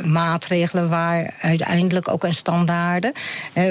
maatregelen 0.04 0.88
waar 0.88 1.35
uiteindelijk 1.40 2.09
ook 2.09 2.24
een 2.24 2.35
standaarden, 2.35 3.12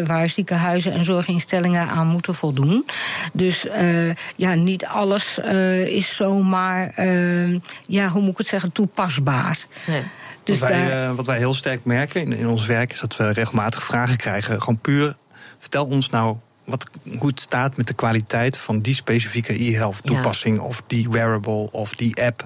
waar 0.06 0.30
ziekenhuizen 0.30 0.65
en 0.74 1.06
zorginstellingen 1.06 1.88
aan 1.88 2.08
moeten 2.08 2.36
voldoen. 2.36 2.86
Dus 3.34 3.66
uh, 3.66 4.14
ja, 4.36 4.54
niet 4.54 4.86
alles 4.86 5.40
uh, 5.40 5.88
is 5.88 6.16
zomaar, 6.16 6.94
uh, 7.00 7.60
ja, 7.86 8.08
hoe 8.08 8.22
moet 8.22 8.32
ik 8.32 8.38
het 8.38 8.48
zeggen, 8.48 8.72
toepasbaar. 8.72 9.66
Nee. 9.88 10.04
Dus 10.44 10.60
wat, 10.60 10.70
wij, 10.70 10.88
daar... 10.88 11.16
wat 11.16 11.26
wij 11.26 11.38
heel 11.38 11.54
sterk 11.54 11.86
merken 11.86 12.22
in, 12.22 12.34
in 12.34 12.48
ons 12.48 12.66
werk 12.66 12.92
is 12.92 13.00
dat 13.00 13.16
we 13.16 13.32
regelmatig 13.32 13.84
vragen 13.84 14.18
krijgen. 14.18 14.62
Gewoon 14.62 14.80
puur, 14.80 15.16
vertel 15.60 15.86
ons 15.86 16.10
nou 16.10 16.36
wat, 16.66 16.90
het 17.20 17.42
staat 17.42 17.78
met 17.78 17.88
de 17.88 17.94
kwaliteit 17.94 18.58
van 18.58 18.80
die 18.80 18.96
specifieke 18.96 19.64
e-health 19.64 20.04
toepassing 20.04 20.60
of 20.60 20.84
die 20.88 21.10
wearable 21.10 21.72
of 21.72 21.94
die 21.94 22.24
app. 22.24 22.46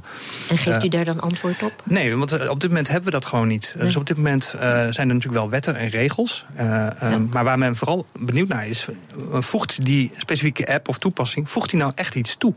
En 0.50 0.58
geeft 0.58 0.84
u 0.84 0.88
daar 0.88 1.06
dan 1.06 1.20
antwoord 1.20 1.64
op? 1.64 1.84
Nee, 1.84 2.16
want 2.16 2.50
op 2.50 2.60
dit 2.60 2.70
moment 2.70 2.88
hebben 2.88 3.06
we 3.06 3.12
dat 3.12 3.26
gewoon 3.26 3.48
niet. 3.48 3.76
Dus 3.78 3.96
op 3.96 4.06
dit 4.06 4.18
moment 4.18 4.54
uh, 4.56 4.62
zijn 4.62 4.94
er 4.96 5.06
natuurlijk 5.06 5.42
wel 5.42 5.50
wetten 5.50 5.76
en 5.76 5.90
regels. 5.90 6.46
Uh, 6.60 6.88
maar 7.30 7.44
waar 7.44 7.58
men 7.58 7.76
vooral 7.76 8.06
benieuwd 8.20 8.48
naar 8.48 8.68
is, 8.68 8.88
voegt 9.34 9.86
die 9.86 10.12
specifieke 10.18 10.74
app 10.74 10.88
of 10.88 10.98
toepassing, 10.98 11.50
voegt 11.50 11.70
die 11.70 11.80
nou 11.80 11.92
echt 11.96 12.16
iets 12.16 12.36
toe? 12.38 12.54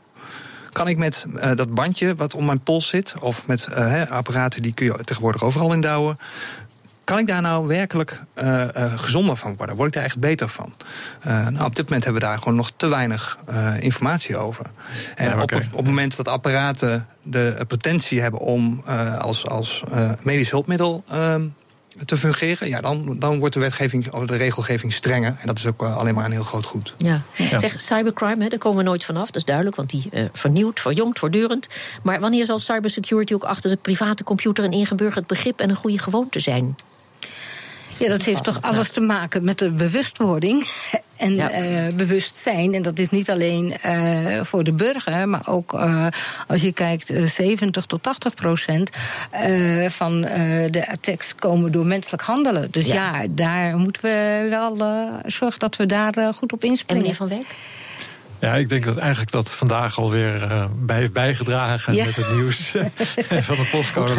Kan 0.73 0.89
ik 0.89 0.97
met 0.97 1.27
uh, 1.35 1.51
dat 1.55 1.75
bandje 1.75 2.15
wat 2.15 2.35
om 2.35 2.45
mijn 2.45 2.61
pols 2.61 2.89
zit, 2.89 3.15
of 3.21 3.47
met 3.47 3.67
uh, 3.71 4.11
apparaten 4.11 4.63
die 4.63 4.73
kun 4.73 4.87
je 4.87 4.99
tegenwoordig 5.05 5.43
overal 5.43 5.73
indouwen, 5.73 6.19
kan 7.05 7.19
ik 7.19 7.27
daar 7.27 7.43
nou 7.43 7.67
werkelijk 7.67 8.23
uh, 8.43 8.45
uh, 8.45 8.99
gezonder 8.99 9.37
van 9.37 9.57
worden? 9.57 9.77
Word 9.77 9.89
ik 9.89 9.95
daar 9.95 10.05
echt 10.05 10.19
beter 10.19 10.49
van? 10.49 10.75
Uh, 11.27 11.49
nou, 11.49 11.65
op 11.65 11.75
dit 11.75 11.85
moment 11.85 12.05
hebben 12.05 12.23
we 12.23 12.29
daar 12.29 12.39
gewoon 12.39 12.55
nog 12.55 12.73
te 12.77 12.89
weinig 12.89 13.39
informatie 13.81 14.37
over. 14.37 14.67
En 15.15 15.33
op, 15.33 15.53
op, 15.53 15.77
het 15.77 15.85
moment 15.85 16.17
dat 16.17 16.29
apparaten 16.29 17.07
de 17.23 17.65
potentie 17.69 18.21
hebben 18.21 18.41
om 18.41 18.83
als, 19.19 19.47
als 19.47 19.83
medisch 20.23 20.51
hulpmiddel 20.51 21.05
ehm, 21.09 21.43
te 22.05 22.17
fungeren, 22.17 22.69
ja, 22.69 22.81
dan, 22.81 23.17
dan 23.19 23.39
wordt 23.39 23.55
de 23.55 23.61
wetgeving, 23.61 24.11
de 24.11 24.37
regelgeving 24.37 24.93
strenger. 24.93 25.37
En 25.41 25.47
dat 25.47 25.59
is 25.59 25.67
ook 25.67 25.83
alleen 25.83 26.15
maar 26.15 26.25
een 26.25 26.33
heel 26.33 26.43
groot 26.43 26.65
goed. 26.65 26.95
Ja. 26.99 27.21
ja. 27.37 27.59
Zeg, 27.59 27.81
cybercrime, 27.81 28.43
hè, 28.43 28.49
daar 28.49 28.59
komen 28.59 28.79
we 28.79 28.85
nooit 28.85 29.05
vanaf. 29.05 29.27
Dat 29.27 29.37
is 29.37 29.45
duidelijk, 29.45 29.77
want 29.77 29.91
die 29.91 30.09
uh, 30.13 30.25
vernieuwt, 30.33 30.81
verjongt, 30.81 31.19
voortdurend. 31.19 31.67
Maar 32.03 32.21
wanneer 32.21 32.47
zal 32.47 32.59
cybersecurity 32.59 33.35
ook 33.35 33.45
achter 33.45 33.71
de 33.71 33.77
private 33.77 34.25
computer 34.25 34.65
een 34.65 34.73
ingeburgerd 34.73 35.27
begrip 35.27 35.61
en 35.61 35.71
een 35.71 35.77
goede 35.77 35.99
gewoonte 35.99 36.41
zijn? 36.41 36.77
Ja, 38.03 38.09
dat 38.09 38.23
heeft 38.23 38.45
toch 38.45 38.59
alles 38.61 38.91
te 38.91 39.01
maken 39.01 39.45
met 39.45 39.59
de 39.59 39.71
bewustwording 39.71 40.67
en 41.17 41.35
ja. 41.35 41.61
uh, 41.61 41.95
bewustzijn. 41.95 42.75
En 42.75 42.83
dat 42.83 42.99
is 42.99 43.11
niet 43.11 43.31
alleen 43.31 43.75
uh, 43.87 44.43
voor 44.43 44.65
de 44.65 44.73
burger, 44.73 45.29
maar 45.29 45.49
ook 45.49 45.73
uh, 45.73 46.07
als 46.47 46.63
je 46.63 46.73
kijkt, 46.73 47.13
70 47.25 47.87
tot 47.87 48.03
80 48.03 48.35
procent 48.35 48.91
van 49.87 50.21
de 50.71 50.85
attacks 50.91 51.35
komen 51.35 51.73
door 51.73 51.87
menselijk 51.87 52.23
handelen. 52.23 52.71
Dus 52.71 52.87
ja, 52.87 52.93
ja 53.23 53.27
daar 53.31 53.77
moeten 53.77 54.03
we 54.03 54.47
wel 54.51 54.77
zorgen 55.27 55.59
dat 55.59 55.77
we 55.77 55.87
daar 55.87 56.35
goed 56.35 56.53
op 56.53 56.65
inspringen. 56.65 57.05
En 57.05 57.11
meneer 57.11 57.15
Van 57.15 57.29
Wijk? 57.29 57.57
Ja, 58.43 58.55
ik 58.55 58.69
denk 58.69 58.85
dat 58.85 58.97
eigenlijk 58.97 59.31
dat 59.31 59.53
vandaag 59.53 59.99
alweer 59.99 60.51
uh, 60.51 60.65
bij 60.77 60.99
heeft 60.99 61.13
bijgedragen 61.13 61.95
met 61.95 62.17
het 62.17 62.33
nieuws 62.33 62.71
van 63.49 63.57
de 63.57 63.69
postcode 63.71 64.15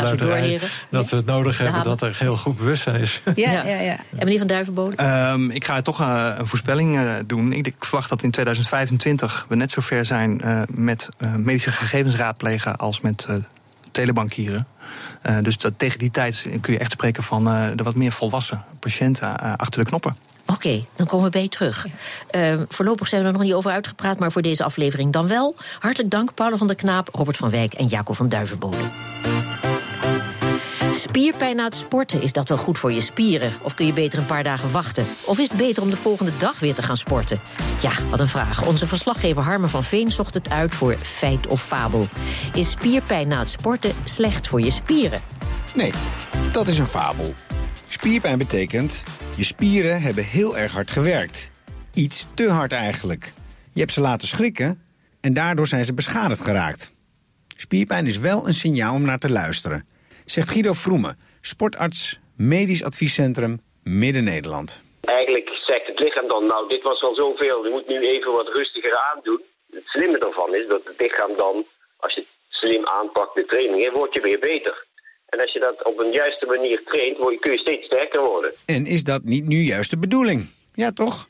Dat 0.90 1.10
we 1.10 1.16
het 1.16 1.26
nodig 1.26 1.58
hebben 1.58 1.84
dat 1.84 2.02
er 2.02 2.16
heel 2.20 2.38
goed 2.38 2.58
bewustzijn 2.58 3.02
is. 3.02 3.22
Ja, 3.36 3.52
ja, 3.52 3.80
ja. 3.80 3.96
En 3.96 4.18
meneer 4.18 4.38
Van 4.38 4.48
Duivenbode? 4.48 5.04
Um, 5.04 5.52
ik 5.52 5.66
ga 5.66 5.82
toch 5.82 6.02
uh, 6.02 6.36
een 6.38 6.48
voorspelling 6.48 6.96
uh, 6.96 7.14
doen. 7.26 7.54
Ik, 7.54 7.76
verwacht 7.80 8.10
dat 8.10 8.24
in 8.24 8.32
2025 8.32 9.46
we 9.50 9.56
net 9.56 9.72
zo 9.72 9.82
ver 9.82 10.06
zijn 10.06 10.42
met 10.74 11.10
medische 11.38 11.72
gegevens 11.72 12.16
raadplegen 12.16 12.76
als 12.76 13.02
met 13.02 13.28
telebankieren. 13.92 14.68
dus 15.42 15.58
dat, 15.58 15.74
tegen 15.78 16.00
die 16.00 16.12
tijd 16.12 16.48
kun 16.62 16.74
je 16.74 16.80
echt 16.80 16.92
spreken 16.92 17.24
van 17.24 17.44
de 17.76 17.84
wat 17.84 17.96
meer 17.96 18.12
volwassen 18.12 18.64
patiënten 18.80 19.58
achter 19.58 19.80
de 19.84 19.86
knoppen. 19.86 20.16
Oké, 20.46 20.86
dan 20.96 21.08
komen 21.08 21.26
we 21.26 21.32
bij 21.32 21.42
je 21.42 21.50
terug. 21.50 21.86
Uh, 22.36 22.56
voorlopig 22.70 23.08
zijn 23.08 23.22
we 23.22 23.28
er 23.28 23.34
nog 23.34 23.42
niet 23.42 23.54
over 23.54 23.72
uitgepraat, 23.72 24.20
maar 24.20 24.32
voor 24.32 24.42
deze 24.42 24.64
aflevering 24.64 25.12
dan 25.12 25.28
wel. 25.28 25.56
Hartelijk 25.80 26.12
dank, 26.12 26.34
Paul 26.34 26.58
van 26.58 26.68
der 26.68 26.76
Knaap, 26.76 27.10
Robert 27.12 27.38
van 27.38 27.50
Wijk 27.50 27.74
en 27.74 27.88
Jacob 27.88 28.16
van 28.16 28.30
Duivenbode. 28.30 28.78
Spierpijn 30.92 31.56
na 31.56 31.64
het 31.64 31.76
sporten, 31.76 32.22
is 32.22 32.34
dat 32.34 32.50
wel 32.50 32.58
goed 32.58 32.78
voor 32.78 32.92
je 32.92 33.02
spieren? 33.02 33.54
Of 33.62 33.74
kun 33.74 33.86
je 33.86 33.94
beter 33.94 34.20
een 34.20 34.26
paar 34.26 34.44
dagen 34.44 34.72
wachten? 34.72 35.06
Of 35.26 35.40
is 35.40 35.50
het 35.50 35.58
beter 35.58 35.84
om 35.84 35.90
de 35.90 35.96
volgende 35.96 36.32
dag 36.38 36.60
weer 36.60 36.74
te 36.74 36.84
gaan 36.84 36.98
sporten? 36.98 37.40
Ja, 37.82 37.92
wat 38.10 38.20
een 38.20 38.30
vraag. 38.30 38.66
Onze 38.68 38.88
verslaggever 38.88 39.44
Harmer 39.44 39.70
van 39.70 39.84
Veen 39.84 40.12
zocht 40.12 40.34
het 40.34 40.50
uit 40.50 40.76
voor 40.76 40.96
Feit 40.96 41.48
of 41.48 41.64
Fabel. 41.64 42.08
Is 42.54 42.70
spierpijn 42.70 43.28
na 43.28 43.40
het 43.40 43.50
sporten 43.50 43.92
slecht 44.04 44.48
voor 44.48 44.62
je 44.62 44.72
spieren? 44.72 45.22
Nee, 45.76 45.94
dat 46.52 46.68
is 46.68 46.80
een 46.80 46.88
fabel. 46.88 47.34
Spierpijn 48.04 48.38
betekent, 48.38 49.04
je 49.38 49.44
spieren 49.44 50.02
hebben 50.02 50.24
heel 50.24 50.58
erg 50.58 50.72
hard 50.72 50.92
gewerkt. 50.92 51.52
Iets 51.94 52.26
te 52.36 52.50
hard 52.50 52.72
eigenlijk. 52.72 53.32
Je 53.74 53.80
hebt 53.80 53.92
ze 53.92 54.02
laten 54.02 54.28
schrikken 54.28 54.82
en 55.22 55.34
daardoor 55.34 55.68
zijn 55.68 55.86
ze 55.86 55.94
beschadigd 55.94 56.42
geraakt. 56.42 56.92
Spierpijn 57.58 58.06
is 58.06 58.18
wel 58.18 58.48
een 58.48 58.54
signaal 58.54 58.96
om 58.96 59.06
naar 59.06 59.20
te 59.20 59.30
luisteren. 59.30 59.88
Zegt 60.26 60.50
Guido 60.50 60.74
Vroemen, 60.74 61.18
sportarts, 61.42 62.20
medisch 62.38 62.84
adviescentrum 62.84 63.62
Midden-Nederland. 63.84 64.82
Eigenlijk 65.02 65.50
zegt 65.50 65.88
het 65.88 66.00
lichaam 66.00 66.28
dan, 66.28 66.46
nou 66.46 66.70
dit 66.70 66.84
was 66.84 67.02
al 67.02 67.16
zoveel, 67.16 67.66
je 67.66 67.72
moet 67.72 67.88
nu 67.88 68.08
even 68.08 68.32
wat 68.32 68.48
rustiger 68.48 68.98
aandoen. 69.14 69.42
Het 69.72 69.86
slimme 69.86 70.20
daarvan 70.20 70.56
is 70.56 70.68
dat 70.68 70.82
het 70.84 71.00
lichaam 71.00 71.38
dan, 71.38 71.66
als 71.98 72.14
je 72.14 72.20
het 72.20 72.30
slim 72.50 72.86
aanpakt 72.86 73.36
de 73.36 73.46
trainingen, 73.46 73.94
wordt 73.94 74.14
je 74.14 74.22
weer 74.22 74.40
beter. 74.40 74.86
En 75.34 75.40
als 75.40 75.54
je 75.54 75.60
dat 75.60 75.84
op 75.84 76.00
een 76.00 76.12
juiste 76.12 76.46
manier 76.46 76.84
traint, 76.84 77.40
kun 77.40 77.52
je 77.52 77.58
steeds 77.58 77.86
sterker 77.86 78.22
worden. 78.22 78.54
En 78.66 78.86
is 78.86 79.04
dat 79.04 79.24
niet 79.24 79.46
nu 79.46 79.56
juist 79.56 79.90
de 79.90 79.98
bedoeling? 79.98 80.50
Ja, 80.74 80.92
toch? 80.92 81.28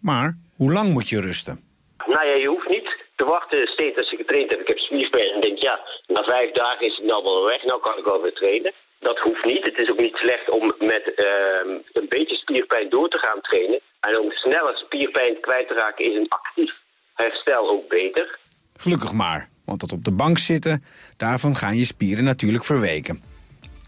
Maar 0.00 0.38
hoe 0.56 0.72
lang 0.72 0.92
moet 0.92 1.08
je 1.08 1.20
rusten? 1.20 1.60
Nou 2.06 2.26
ja, 2.26 2.34
je 2.34 2.46
hoeft 2.46 2.68
niet 2.68 2.96
te 3.16 3.24
wachten 3.24 3.66
steeds 3.66 3.96
als 3.96 4.10
je 4.10 4.16
getraind 4.16 4.50
hebt. 4.50 4.60
Ik 4.60 4.68
heb 4.68 4.78
spierpijn 4.78 5.32
en 5.34 5.40
denk, 5.40 5.58
ja, 5.58 5.80
na 6.06 6.22
vijf 6.22 6.50
dagen 6.52 6.86
is 6.86 6.96
het 6.96 7.06
nou 7.06 7.22
wel 7.22 7.44
weg, 7.44 7.64
nou 7.64 7.80
kan 7.80 7.98
ik 7.98 8.04
wel 8.04 8.22
weer 8.22 8.32
trainen. 8.32 8.72
Dat 8.98 9.18
hoeft 9.18 9.44
niet. 9.44 9.64
Het 9.64 9.78
is 9.78 9.90
ook 9.90 10.00
niet 10.00 10.16
slecht 10.16 10.50
om 10.50 10.74
met 10.78 11.12
uh, 11.16 11.74
een 11.92 12.08
beetje 12.08 12.36
spierpijn 12.36 12.88
door 12.88 13.08
te 13.08 13.18
gaan 13.18 13.40
trainen. 13.40 13.80
En 14.00 14.20
om 14.20 14.30
sneller 14.30 14.76
spierpijn 14.76 15.40
kwijt 15.40 15.68
te 15.68 15.74
raken 15.74 16.04
is 16.04 16.16
een 16.16 16.28
actief 16.28 16.72
herstel 17.14 17.68
ook 17.68 17.88
beter. 17.88 18.38
Gelukkig 18.76 19.12
maar, 19.12 19.48
want 19.64 19.80
dat 19.80 19.92
op 19.92 20.04
de 20.04 20.12
bank 20.12 20.38
zitten, 20.38 20.84
daarvan 21.16 21.56
gaan 21.56 21.76
je 21.76 21.84
spieren 21.84 22.24
natuurlijk 22.24 22.64
verweken. 22.64 23.31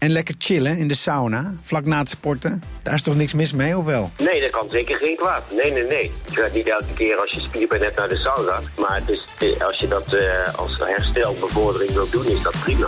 En 0.05 0.11
lekker 0.11 0.35
chillen 0.37 0.77
in 0.77 0.87
de 0.87 0.95
sauna, 0.95 1.53
vlak 1.61 1.85
na 1.85 1.97
het 1.97 2.09
sporten. 2.09 2.63
Daar 2.83 2.93
is 2.93 3.01
toch 3.01 3.15
niks 3.15 3.33
mis 3.33 3.53
mee, 3.53 3.77
of 3.77 3.85
wel? 3.85 4.11
Nee, 4.17 4.41
dat 4.41 4.49
kan 4.49 4.69
zeker 4.69 4.97
geen 4.97 5.15
kwaad. 5.15 5.43
Nee, 5.55 5.71
nee, 5.71 5.83
nee. 5.83 6.11
Je 6.29 6.35
gaat 6.35 6.53
niet 6.53 6.67
elke 6.69 6.93
keer 6.95 7.17
als 7.17 7.31
je 7.31 7.39
spierpijn 7.39 7.81
hebt 7.81 7.97
naar 7.97 8.09
de 8.09 8.17
sauna. 8.17 8.59
Maar 8.79 9.01
dus, 9.05 9.25
als 9.59 9.79
je 9.79 9.87
dat 9.87 10.13
uh, 10.13 10.55
als 10.55 10.77
herstelbevordering 10.79 11.91
wilt 11.91 12.11
doen, 12.11 12.25
is 12.25 12.41
dat 12.41 12.55
prima. 12.63 12.87